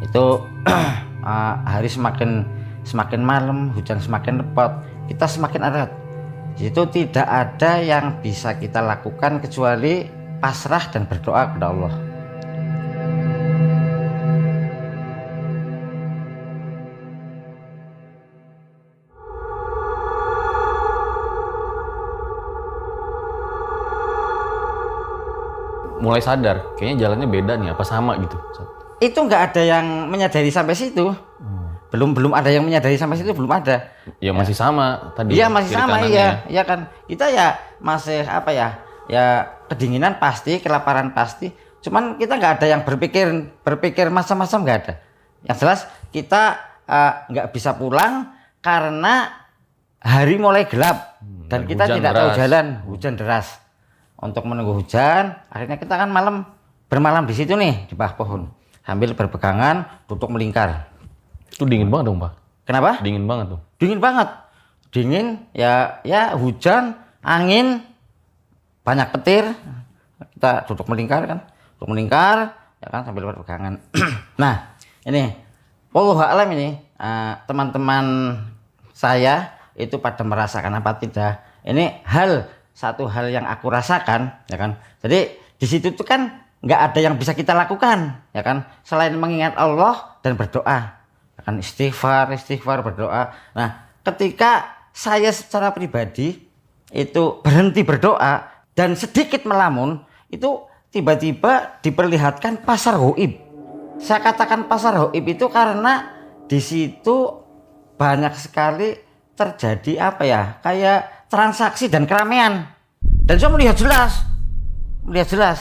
[0.02, 0.42] Itu
[1.30, 2.58] eh, hari semakin
[2.88, 4.80] semakin malam hujan semakin lebat
[5.12, 5.90] kita semakin erat
[6.58, 10.08] itu tidak ada yang bisa kita lakukan kecuali
[10.40, 12.07] pasrah dan berdoa kepada Allah
[26.08, 28.36] Mulai sadar, kayaknya jalannya beda nih, apa sama gitu.
[28.98, 31.14] itu nggak ada yang menyadari sampai situ
[31.88, 33.88] belum belum ada yang menyadari sampai situ belum ada
[34.20, 35.36] Ya masih sama tadi.
[35.36, 36.28] Iya masih sama iya, ya.
[36.48, 36.88] iya kan.
[37.04, 38.80] Kita ya masih apa ya?
[39.08, 41.52] Ya kedinginan pasti, kelaparan pasti.
[41.84, 43.28] Cuman kita nggak ada yang berpikir
[43.60, 44.94] berpikir macam-macam nggak ada.
[45.44, 46.42] Yang jelas kita
[46.88, 48.32] eh, nggak bisa pulang
[48.64, 49.28] karena
[50.00, 52.38] hari mulai gelap dan dan kita tidak tahu deras.
[52.40, 53.46] jalan, hujan deras.
[54.18, 56.42] Untuk menunggu hujan, akhirnya kita kan malam
[56.90, 58.42] bermalam di situ nih di bawah pohon
[58.82, 60.90] sambil berpegangan duduk melingkar.
[61.54, 62.32] Itu dingin banget dong, Pak.
[62.66, 62.98] Kenapa?
[63.00, 63.60] Dingin banget tuh.
[63.78, 64.28] dingin banget
[64.88, 67.84] dingin ya ya hujan angin
[68.84, 69.44] banyak petir
[70.38, 71.38] kita duduk melingkar kan
[71.76, 73.76] duduk melingkar ya kan sambil berpegangan
[74.42, 74.72] nah
[75.04, 75.36] ini
[75.92, 78.36] wallahu alam ini eh, teman-teman
[78.96, 84.78] saya itu pada merasakan apa tidak ini hal satu hal yang aku rasakan ya kan
[85.02, 89.58] jadi di situ tuh kan nggak ada yang bisa kita lakukan ya kan selain mengingat
[89.58, 90.98] Allah dan berdoa
[91.48, 93.32] akan istighfar, istighfar, berdoa.
[93.54, 96.44] Nah, ketika saya secara pribadi
[96.92, 103.40] itu berhenti berdoa dan sedikit melamun, itu tiba-tiba diperlihatkan pasar goib.
[103.96, 106.10] Saya katakan pasar goib itu karena
[106.44, 107.32] di situ
[107.96, 108.98] banyak sekali
[109.32, 112.66] terjadi apa ya, kayak transaksi dan keramaian.
[113.28, 114.24] Dan saya melihat jelas,
[115.04, 115.60] melihat jelas.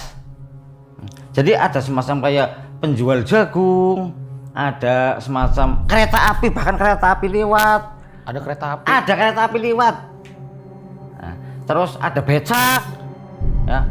[1.36, 2.48] Jadi ada semacam kayak
[2.82, 4.16] penjual jagung,
[4.56, 7.82] ada semacam kereta api bahkan kereta api lewat,
[8.26, 8.84] Ada kereta api.
[8.90, 9.96] ada kereta api lewat.
[11.22, 11.34] Nah,
[11.68, 12.82] terus ada becak,
[13.70, 13.82] ya.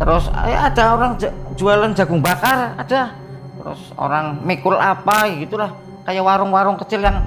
[0.00, 1.12] Terus ya ada orang
[1.56, 3.14] jualan jagung bakar, ada.
[3.60, 5.72] Terus orang mikul apa gitulah,
[6.04, 7.24] kayak warung-warung kecil yang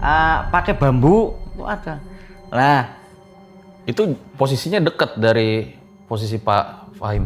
[0.00, 2.00] ah, pakai bambu itu ada.
[2.52, 3.01] Nah,
[3.88, 5.74] Itu posisinya dekat dari
[6.06, 7.24] posisi Pak Fahim.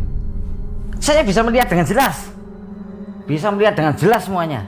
[0.97, 2.33] saya bisa melihat dengan jelas.
[3.29, 4.65] Bisa melihat dengan jelas semuanya.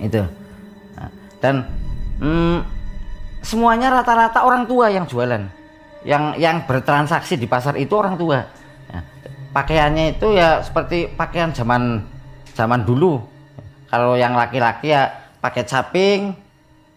[0.00, 0.24] Itu.
[0.96, 1.10] Nah,
[1.44, 1.68] dan
[2.22, 2.58] mm,
[3.44, 5.44] semuanya rata-rata orang tua yang jualan.
[6.02, 8.48] Yang yang bertransaksi di pasar itu orang tua.
[8.88, 9.02] Nah,
[9.52, 12.00] pakaiannya itu ya seperti pakaian zaman
[12.56, 13.20] zaman dulu.
[13.92, 16.32] Kalau yang laki-laki ya pakai caping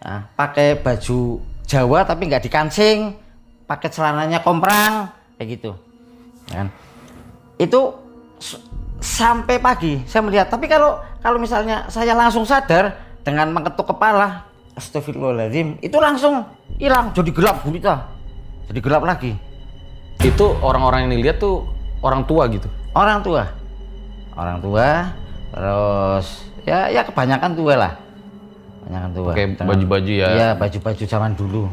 [0.00, 3.18] nah, pakai baju Jawa tapi nggak dikancing
[3.66, 5.70] pakai celananya komprang kayak gitu
[6.50, 6.68] ya kan?
[7.58, 7.98] Itu
[9.02, 10.48] sampai pagi saya melihat.
[10.48, 14.46] Tapi kalau kalau misalnya saya langsung sadar dengan mengetuk kepala
[14.78, 16.46] astagfirullahaladzim itu langsung
[16.78, 17.10] hilang.
[17.12, 18.16] Jadi gelap gulita
[18.66, 19.32] jadi gelap lagi.
[20.22, 21.62] Itu orang-orang yang dilihat tuh
[22.02, 22.66] orang tua gitu.
[22.96, 23.44] orang tua.
[24.36, 25.12] Orang tua
[25.54, 27.92] terus ya ya kebanyakan tua lah.
[28.82, 29.30] Kebanyakan tua.
[29.32, 30.28] Pakai baju-baju ya.
[30.34, 31.70] iya baju-baju zaman dulu.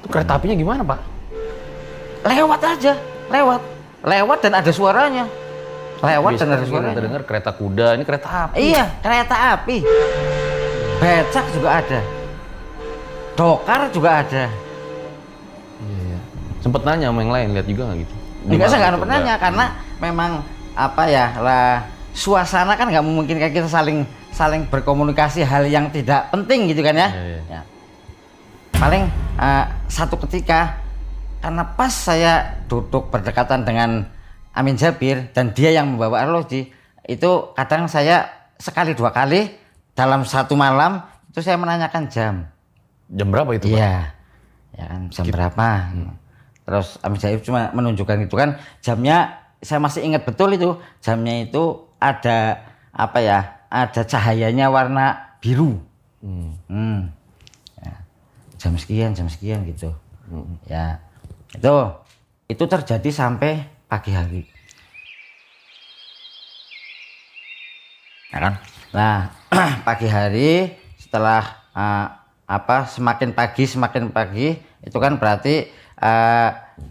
[0.00, 1.00] Itu kereta apinya gimana, Pak?
[2.24, 2.92] Lewat aja
[3.30, 3.60] lewat
[4.04, 5.24] lewat dan ada suaranya
[6.04, 8.56] lewat dan ada suaranya dengar kereta kuda, ini kereta api.
[8.60, 9.76] Iya, kereta api.
[11.00, 12.00] Becak juga ada.
[13.34, 14.44] Dokar juga ada.
[15.80, 16.18] Iya.
[16.60, 18.14] Sempet nanya sama yang lain, lihat juga nggak gitu?
[18.44, 19.64] Enggak saya nggak tuh, pernah nanya karena
[19.96, 20.30] memang
[20.74, 21.70] apa ya lah
[22.12, 27.08] suasana kan nggak memungkinkan kita saling saling berkomunikasi hal yang tidak penting gitu kan ya.
[27.08, 27.40] Iya, iya.
[27.48, 27.60] Ya.
[28.76, 29.02] Paling
[29.40, 30.83] eh, satu ketika
[31.44, 34.08] karena pas saya duduk berdekatan dengan
[34.56, 36.72] Amin Jabir dan dia yang membawa arloji
[37.04, 39.52] itu kadang saya sekali dua kali
[39.92, 42.48] dalam satu malam itu saya menanyakan jam.
[43.12, 43.76] Jam berapa itu, Pak?
[43.76, 44.16] Iya.
[44.72, 45.68] Ya kan jam berapa?
[46.64, 51.84] Terus Amin Jaib cuma menunjukkan itu kan jamnya saya masih ingat betul itu jamnya itu
[52.00, 53.68] ada apa ya?
[53.68, 55.76] Ada cahayanya warna biru.
[56.24, 56.56] Hmm.
[56.72, 57.12] Hmm.
[57.84, 58.00] Ya.
[58.56, 59.92] Jam sekian, jam sekian gitu.
[60.64, 61.03] Ya,
[61.54, 61.74] itu
[62.50, 64.42] itu terjadi sampai pagi hari.
[68.34, 68.54] Ya kan?
[68.90, 69.16] Nah,
[69.88, 72.06] pagi hari setelah eh,
[72.44, 75.70] apa semakin pagi semakin pagi itu kan berarti
[76.02, 76.50] eh,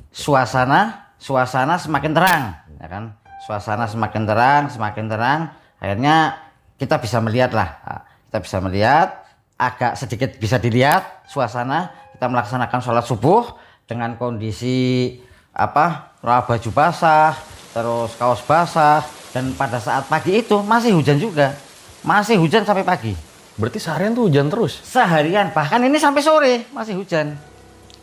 [0.10, 2.44] suasana suasana semakin terang,
[2.80, 3.04] ya kan?
[3.44, 5.42] Suasana semakin terang, semakin terang,
[5.80, 6.40] akhirnya
[6.80, 9.24] kita bisa melihat lah, Ah, kita bisa melihat
[9.60, 13.56] agak sedikit bisa dilihat suasana kita melaksanakan sholat subuh
[13.88, 15.12] dengan kondisi
[15.54, 17.36] apa baju basah
[17.76, 21.58] terus kaos basah dan pada saat pagi itu masih hujan juga.
[22.06, 23.14] Masih hujan sampai pagi.
[23.58, 24.82] Berarti seharian tuh hujan terus.
[24.86, 27.34] seharian bahkan ini sampai sore masih hujan.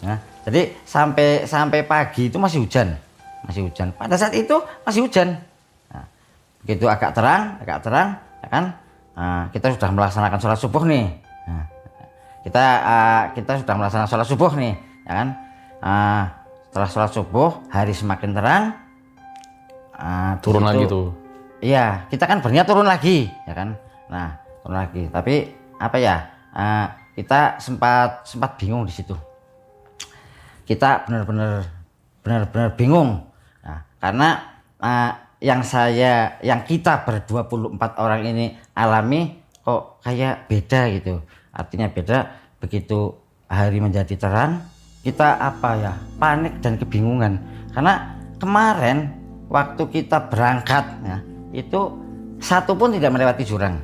[0.03, 2.99] Nah, jadi sampai sampai pagi itu masih hujan.
[3.47, 3.95] Masih hujan.
[3.95, 5.39] Pada saat itu masih hujan.
[5.93, 6.05] Nah,
[6.65, 8.09] begitu agak terang agak terang
[8.43, 8.65] ya kan?
[9.15, 11.07] Nah, kita sudah melaksanakan sholat subuh nih.
[11.47, 11.65] Nah,
[12.43, 14.75] kita ah, kita sudah melaksanakan sholat subuh nih
[15.11, 15.29] ya kan
[15.81, 18.65] Ah, setelah sholat subuh hari semakin terang
[19.97, 21.09] ah, Turun situ- lagi tuh.
[21.61, 23.77] Iya, kita kan berniat turun lagi, ya kan?
[24.09, 24.33] Nah,
[24.65, 25.09] turun lagi.
[25.13, 26.17] Tapi apa ya?
[26.51, 26.87] eh,
[27.21, 29.13] kita sempat sempat bingung di situ.
[30.65, 31.69] Kita benar-benar
[32.23, 33.29] benar-benar bingung.
[33.61, 34.29] Nah, karena
[34.81, 41.21] eh, yang saya, yang kita berdua puluh empat orang ini alami kok kayak beda gitu.
[41.53, 42.19] Artinya beda.
[42.61, 43.17] Begitu
[43.49, 44.65] hari menjadi terang,
[45.01, 45.93] kita apa ya?
[46.21, 47.41] Panik dan kebingungan.
[47.73, 49.13] Karena kemarin
[49.49, 51.19] waktu kita berangkat ya,
[51.53, 51.81] itu
[52.41, 53.81] satu pun tidak melewati jurang.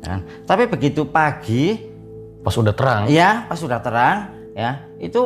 [0.00, 0.20] ya kan?
[0.48, 1.90] Tapi begitu pagi,
[2.40, 3.04] Pas udah terang.
[3.12, 5.20] ya pas sudah terang, ya itu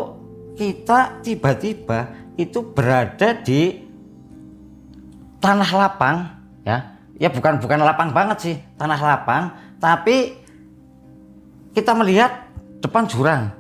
[0.59, 3.87] kita tiba-tiba itu berada di
[5.39, 6.17] tanah lapang,
[6.67, 10.43] ya, ya bukan bukan lapang banget sih, tanah lapang, tapi
[11.71, 12.51] kita melihat
[12.83, 13.55] depan jurang,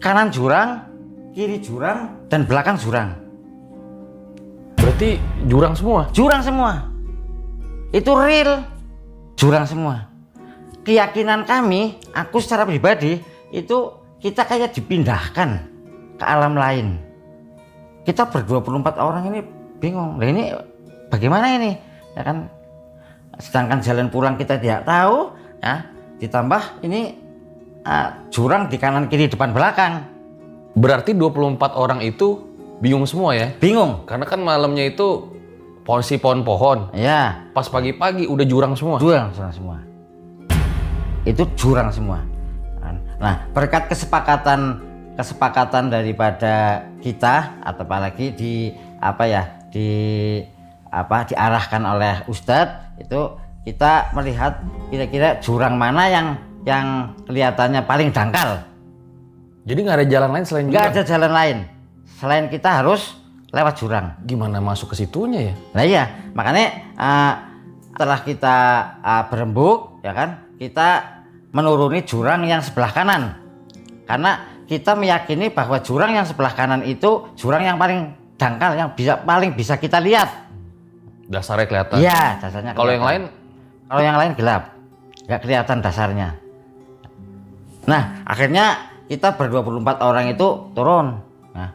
[0.00, 0.88] kanan jurang,
[1.36, 3.14] kiri jurang, dan belakang jurang.
[4.80, 6.08] Berarti jurang semua.
[6.10, 6.88] jurang semua.
[7.92, 8.64] Itu real.
[9.36, 10.08] Jurang semua.
[10.80, 13.20] Keyakinan kami aku secara pribadi
[13.52, 13.92] itu
[14.24, 15.68] kita kayak dipindahkan
[16.16, 16.96] ke alam lain.
[18.08, 19.40] Kita ber 24 orang ini
[19.76, 20.16] bingung.
[20.16, 20.56] Nah ini
[21.12, 21.76] bagaimana ini?
[22.16, 22.48] Ya kan?
[23.36, 25.84] Sedangkan jalan pulang kita tidak tahu ya.
[26.20, 27.16] Ditambah ini
[27.84, 30.06] ah, jurang di kanan kiri depan belakang
[30.70, 32.46] Berarti 24 orang itu
[32.78, 33.50] bingung semua ya.
[33.58, 35.34] bingung Karena kan malamnya itu
[35.82, 36.94] posisi pohon-pohon.
[36.94, 39.02] ya Pas pagi-pagi udah jurang semua.
[39.02, 39.90] jurang jurang semua
[41.28, 42.24] itu jurang semua
[43.20, 44.80] nah berkat kesepakatan
[45.12, 49.88] kesepakatan daripada kita atau apalagi di apa ya di
[50.88, 53.36] apa diarahkan oleh Ustadz itu
[53.68, 56.26] kita melihat kira-kira jurang mana yang
[56.64, 58.64] yang kelihatannya paling dangkal
[59.64, 61.56] Jadi nggak ada jalan lain selain nggak ada jalan lain
[62.20, 63.20] selain kita harus
[63.50, 65.54] lewat jurang Gimana masuk ke situnya ya?
[65.74, 67.32] Nah iya, makanya eh,
[68.00, 68.56] setelah kita
[69.04, 71.20] eh, berembuk, ya kan, kita
[71.52, 73.36] menuruni jurang yang sebelah kanan.
[74.06, 79.20] Karena kita meyakini bahwa jurang yang sebelah kanan itu jurang yang paling dangkal, yang bisa
[79.20, 80.48] paling bisa kita lihat.
[81.28, 81.96] Dasarnya kelihatan.
[82.00, 82.72] Iya, dasarnya.
[82.74, 83.22] Kalau yang lain
[83.90, 84.72] kalau yang lain gelap,
[85.26, 86.28] nggak kelihatan dasarnya.
[87.88, 91.18] Nah, akhirnya kita ber 24 orang itu turun.
[91.56, 91.70] Nah,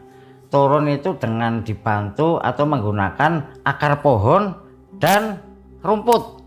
[0.48, 4.54] turun itu dengan dibantu atau menggunakan akar pohon
[4.96, 5.42] dan
[5.82, 6.40] rumput.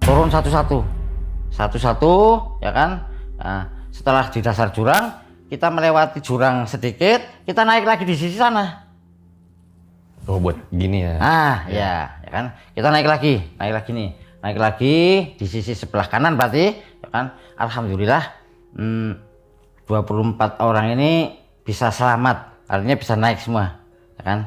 [0.00, 0.82] Turun satu-satu.
[1.54, 2.12] Satu-satu,
[2.64, 2.90] ya kan?
[3.36, 3.62] Nah,
[3.92, 5.14] setelah di dasar jurang,
[5.50, 8.86] kita melewati jurang sedikit, kita naik lagi di sisi sana.
[10.30, 11.18] oh buat gini ya.
[11.18, 12.44] Ah, ya, ya kan?
[12.70, 14.10] Kita naik lagi, naik lagi nih.
[14.40, 14.96] Naik lagi
[15.36, 16.70] di sisi sebelah kanan berarti,
[17.02, 17.34] ya kan?
[17.58, 18.39] Alhamdulillah
[18.76, 19.18] hmm,
[19.86, 21.34] 24 orang ini
[21.66, 22.66] bisa selamat.
[22.70, 23.82] Artinya bisa naik semua,
[24.14, 24.40] ya kan?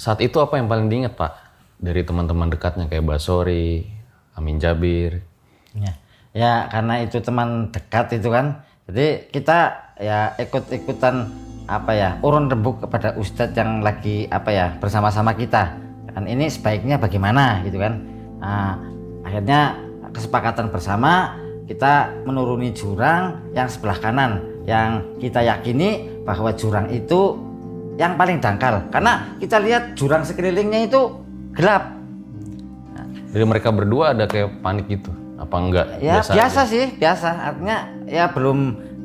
[0.00, 1.32] Saat itu apa yang paling diingat Pak?
[1.80, 3.84] Dari teman-teman dekatnya kayak Basori,
[4.36, 5.24] Amin Jabir.
[5.76, 5.92] Ya.
[6.32, 8.64] ya, karena itu teman dekat itu kan.
[8.88, 11.32] Jadi kita ya ikut-ikutan
[11.64, 15.72] apa ya urun rembuk kepada ustadz yang lagi apa ya bersama-sama kita
[16.14, 18.76] kan ini sebaiknya bagaimana gitu kan Nah,
[19.24, 19.80] akhirnya
[20.12, 27.40] kesepakatan bersama kita menuruni jurang yang sebelah kanan yang kita yakini bahwa jurang itu
[27.96, 31.24] yang paling dangkal karena kita lihat jurang sekelilingnya itu
[31.56, 31.96] gelap
[33.34, 35.10] Jadi mereka berdua ada kayak panik gitu.
[35.34, 35.98] Apa enggak?
[35.98, 36.70] ya biasa, aja?
[36.70, 38.58] sih biasa artinya ya belum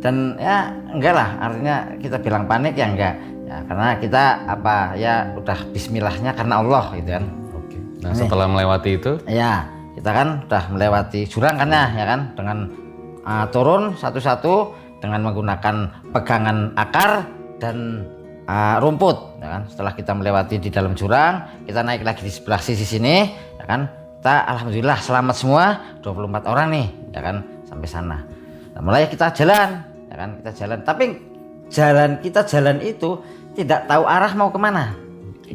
[0.06, 3.18] dan ya enggak lah artinya kita bilang panik ya enggak
[3.50, 4.94] ya karena kita apa?
[4.94, 7.26] Ya udah Bismillahnya karena Allah gitu kan.
[7.58, 7.78] Oke.
[8.06, 9.66] Nah setelah melewati itu, ya
[9.98, 12.20] kita kan udah melewati jurang kan ya, ya kan?
[12.38, 12.58] Dengan
[13.26, 15.76] uh, turun satu-satu dengan menggunakan
[16.14, 17.26] pegangan akar
[17.58, 18.06] dan
[18.46, 19.62] uh, rumput ya kan?
[19.66, 23.90] Setelah kita melewati di dalam jurang kita naik lagi di sebelah sisi sini ya kan?
[24.20, 25.66] Kita alhamdulillah selamat semua.
[26.06, 26.88] 24 orang nih
[27.18, 27.42] ya kan?
[27.66, 28.22] Sampai sana.
[28.78, 29.82] Nah, mulai kita jalan
[30.12, 30.30] ya kan?
[30.38, 30.80] Kita jalan.
[30.86, 31.06] Tapi
[31.70, 33.22] jalan kita jalan itu
[33.60, 34.96] tidak tahu arah mau ke mana.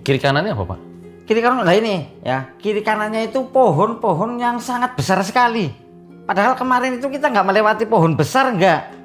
[0.05, 0.80] Kiri kanannya apa, Pak?
[1.24, 2.52] kiri kanan lah ini ya.
[2.61, 5.72] Kiri kanannya itu pohon-pohon yang sangat besar sekali.
[6.24, 9.05] Padahal kemarin itu kita nggak melewati pohon besar nggak.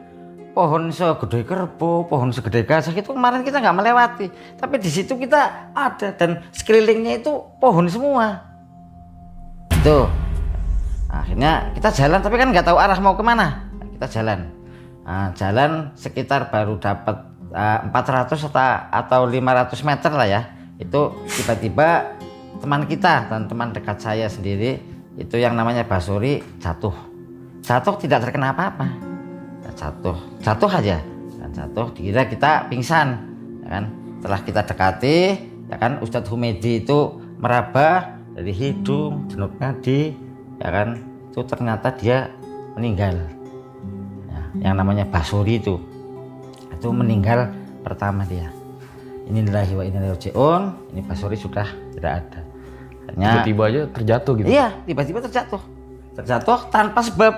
[0.56, 4.28] Pohon segede kerbau pohon segede gajah itu kemarin kita nggak melewati.
[4.60, 8.44] Tapi di situ kita ada dan sekelilingnya itu pohon semua.
[9.80, 10.08] Itu
[11.10, 13.68] akhirnya kita jalan tapi kan nggak tahu arah mau ke mana.
[13.96, 14.40] Kita jalan.
[15.08, 20.42] Nah, jalan sekitar baru dapat 400 atau atau 500 meter lah ya.
[20.80, 22.16] Itu tiba-tiba
[22.60, 24.80] teman kita dan teman dekat saya sendiri
[25.20, 26.94] itu yang namanya Basuri jatuh.
[27.60, 28.88] Jatuh tidak terkena apa-apa.
[29.76, 30.18] Jatuh.
[30.44, 30.98] Jatuh aja.
[31.40, 33.08] Dan jatuh dikira kita pingsan
[33.64, 33.84] ya kan?
[34.20, 35.18] Setelah kita dekati
[35.72, 40.16] ya kan Ustadz Humedi itu meraba dari hidung jenuk nadi
[40.60, 41.00] ya kan?
[41.32, 42.28] Itu ternyata dia
[42.76, 43.16] meninggal.
[44.28, 45.80] Ya, yang namanya Basuri itu
[46.80, 47.52] itu meninggal
[47.84, 48.48] pertama dia.
[49.28, 50.96] Inillahi wa inna raji'un.
[50.96, 52.40] Ini Basuri sudah tidak ada.
[53.12, 54.48] Hanya Tiba-tiba aja terjatuh gitu.
[54.48, 55.60] iya tiba-tiba terjatuh.
[56.16, 57.34] Terjatuh tanpa sebab.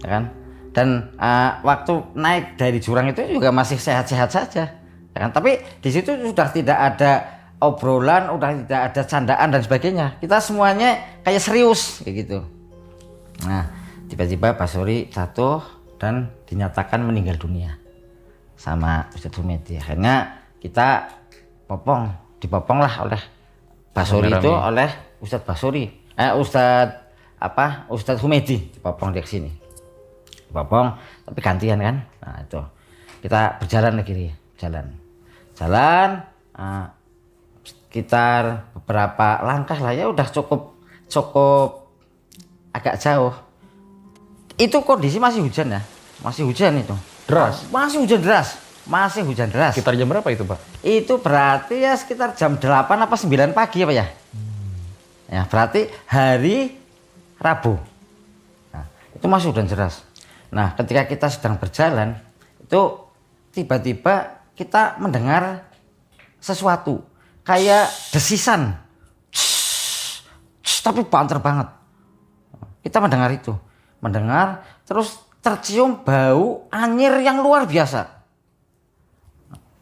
[0.00, 0.24] Ya kan?
[0.72, 4.64] Dan uh, waktu naik dari jurang itu juga masih sehat-sehat saja.
[5.12, 5.30] Ya kan?
[5.36, 7.12] Tapi di situ sudah tidak ada
[7.60, 10.06] obrolan udah tidak ada candaan dan sebagainya.
[10.24, 12.38] Kita semuanya kayak serius kayak gitu.
[13.44, 13.68] Nah
[14.08, 15.60] tiba-tiba Basuri jatuh
[16.00, 17.85] dan dinyatakan meninggal dunia
[18.56, 21.06] sama Ustadz Humedi akhirnya kita
[21.68, 22.08] popong
[22.40, 23.22] dipopong lah oleh
[23.92, 24.90] Basuri itu oleh
[25.20, 25.84] Ustadz Basuri
[26.16, 27.84] eh Ustadz apa?
[27.92, 29.52] Ustadz Humedi dipopong di sini.
[30.48, 30.96] Dipopong
[31.28, 31.96] tapi gantian kan?
[32.24, 32.60] Nah itu.
[33.20, 34.86] Kita berjalan lagi nih jalan.
[35.56, 36.08] Jalan
[36.56, 36.92] ah,
[37.64, 40.76] sekitar beberapa langkah lah ya udah cukup
[41.08, 41.92] cukup
[42.72, 43.32] agak jauh.
[44.56, 45.80] Itu kondisi masih hujan ya?
[46.24, 46.96] Masih hujan itu
[47.26, 47.66] Deras?
[47.74, 48.58] masih hujan deras.
[48.86, 49.74] Masih hujan deras.
[49.74, 50.76] Sekitar jam berapa itu, Pak?
[50.86, 54.06] itu berarti ya sekitar jam 8 apa 9 pagi apa ya?
[55.26, 56.78] Ya berarti hari
[57.42, 57.74] Rabu.
[58.70, 60.06] Nah, itu masih hujan deras.
[60.54, 62.14] Nah ketika kita sedang berjalan
[62.62, 63.02] itu
[63.50, 65.66] tiba-tiba kita mendengar
[66.38, 67.02] sesuatu.
[67.42, 68.78] Kayak desisan.
[70.86, 71.66] Tapi banter banget.
[72.86, 73.58] Kita mendengar itu.
[73.98, 78.18] Mendengar terus tercium bau anyir yang luar biasa.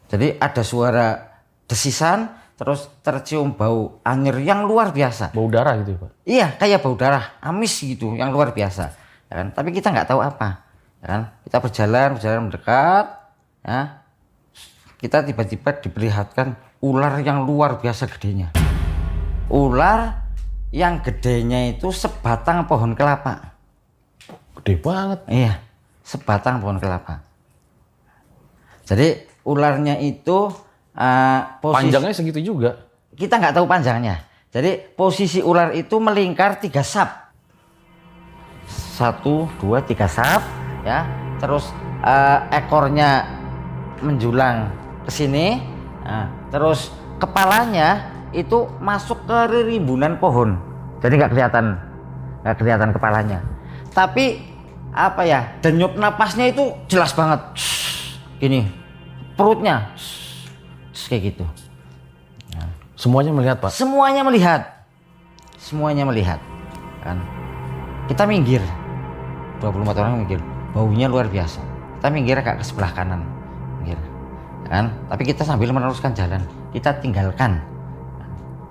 [0.05, 1.17] Jadi ada suara
[1.65, 5.33] desisan terus tercium bau anyir yang luar biasa.
[5.33, 6.11] Bau darah gitu ya, Pak?
[6.29, 8.93] iya kayak bau darah amis gitu yang luar biasa
[9.25, 9.57] ya kan?
[9.57, 10.69] Tapi kita nggak tahu apa
[11.01, 11.21] ya kan?
[11.41, 13.05] Kita berjalan berjalan mendekat
[13.65, 14.05] ya.
[15.01, 16.47] Kita tiba-tiba diperlihatkan
[16.85, 18.53] ular yang luar biasa gedenya.
[19.49, 20.29] Ular
[20.69, 23.54] yang gedenya itu sebatang pohon kelapa
[24.65, 25.21] Gede banget.
[25.29, 25.61] Iya,
[26.01, 27.21] sebatang pohon kelapa.
[28.89, 30.49] Jadi ularnya itu
[30.97, 32.81] uh, posisi Panjangnya segitu juga.
[33.13, 34.25] kita nggak tahu panjangnya.
[34.49, 37.29] Jadi posisi ular itu melingkar tiga sap.
[38.97, 40.41] Satu, dua, tiga sap,
[40.81, 41.05] ya.
[41.37, 41.69] Terus
[42.01, 43.29] uh, ekornya
[44.01, 44.73] menjulang
[45.05, 45.61] ke sini.
[46.01, 46.89] Nah, terus
[47.21, 49.37] kepalanya itu masuk ke
[49.69, 50.57] rimbunan pohon.
[51.05, 51.65] Jadi nggak kelihatan,
[52.41, 53.39] nggak kelihatan kepalanya.
[53.93, 54.54] Tapi
[54.95, 57.43] apa ya denyut napasnya itu jelas banget.
[58.39, 58.63] Gini,
[59.35, 59.91] perutnya
[61.07, 61.45] kayak gitu.
[62.95, 63.75] Semuanya melihat, Pak.
[63.75, 64.61] Semuanya melihat.
[65.59, 66.39] Semuanya melihat.
[67.03, 67.19] Kan.
[68.07, 68.63] Kita minggir.
[69.59, 70.39] 24 orang minggir.
[70.71, 71.59] Baunya luar biasa.
[71.99, 73.21] Kita minggir agak ke sebelah kanan.
[73.83, 73.99] Minggir.
[74.71, 74.95] Kan?
[75.11, 76.39] Tapi kita sambil meneruskan jalan.
[76.71, 77.59] Kita tinggalkan.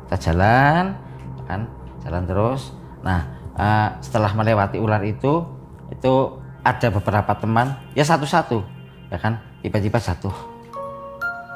[0.09, 0.97] Kita jalan,
[1.45, 1.69] kan?
[2.01, 2.73] Jalan terus.
[3.05, 3.29] Nah,
[3.61, 5.45] eh, setelah melewati ular itu,
[5.93, 8.65] itu ada beberapa teman, ya satu-satu,
[9.13, 9.41] ya kan?
[9.61, 10.33] Tiba-tiba jatuh,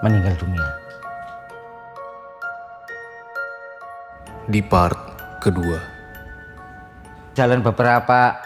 [0.05, 0.89] meninggal dunia.
[4.49, 4.97] di part
[5.45, 6.01] kedua.
[7.37, 8.43] jalan beberapa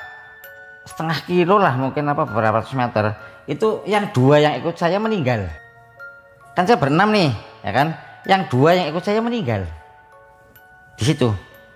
[0.85, 3.17] setengah kilo lah mungkin apa beberapa ratus meter
[3.49, 5.49] itu yang dua yang ikut saya meninggal
[6.53, 7.33] kan saya berenam nih
[7.65, 7.97] ya kan
[8.29, 9.65] yang dua yang ikut saya meninggal
[11.01, 11.33] di situ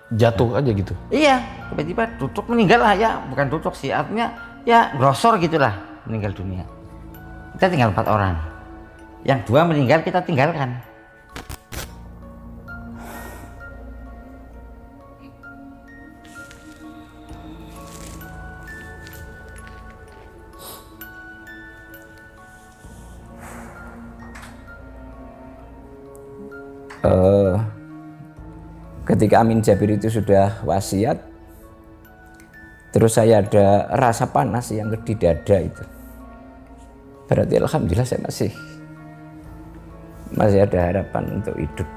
[0.07, 0.95] Jatuh aja gitu.
[1.11, 3.19] iya tiba-tiba duduk meninggal lah ya.
[3.27, 4.31] Bukan duduk sih artinya
[4.63, 5.75] ya grosor gitulah
[6.07, 6.63] meninggal dunia.
[7.59, 8.39] Kita tinggal empat orang.
[9.27, 10.79] Yang dua meninggal kita tinggalkan
[29.17, 31.17] ketika Amin Jabir itu sudah wasiat
[32.93, 35.83] terus saya ada rasa panas yang di dada itu.
[37.25, 38.53] Berarti alhamdulillah saya masih
[40.37, 41.89] masih ada harapan untuk hidup.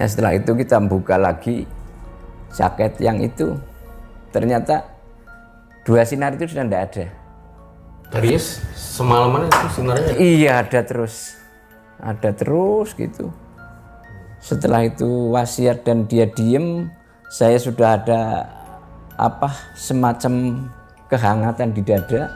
[0.00, 1.68] Nah setelah itu kita buka lagi
[2.56, 3.52] jaket yang itu.
[4.32, 4.80] Ternyata
[5.84, 7.06] dua sinar itu sudah tidak ada.
[8.16, 8.40] Tadinya
[8.72, 11.36] semalaman itu sebenarnya Iya ada terus,
[12.00, 13.28] ada terus gitu.
[14.46, 16.86] Setelah itu wasiat dan dia diem,
[17.26, 18.46] saya sudah ada
[19.18, 20.62] apa semacam
[21.10, 22.30] kehangatan di dada.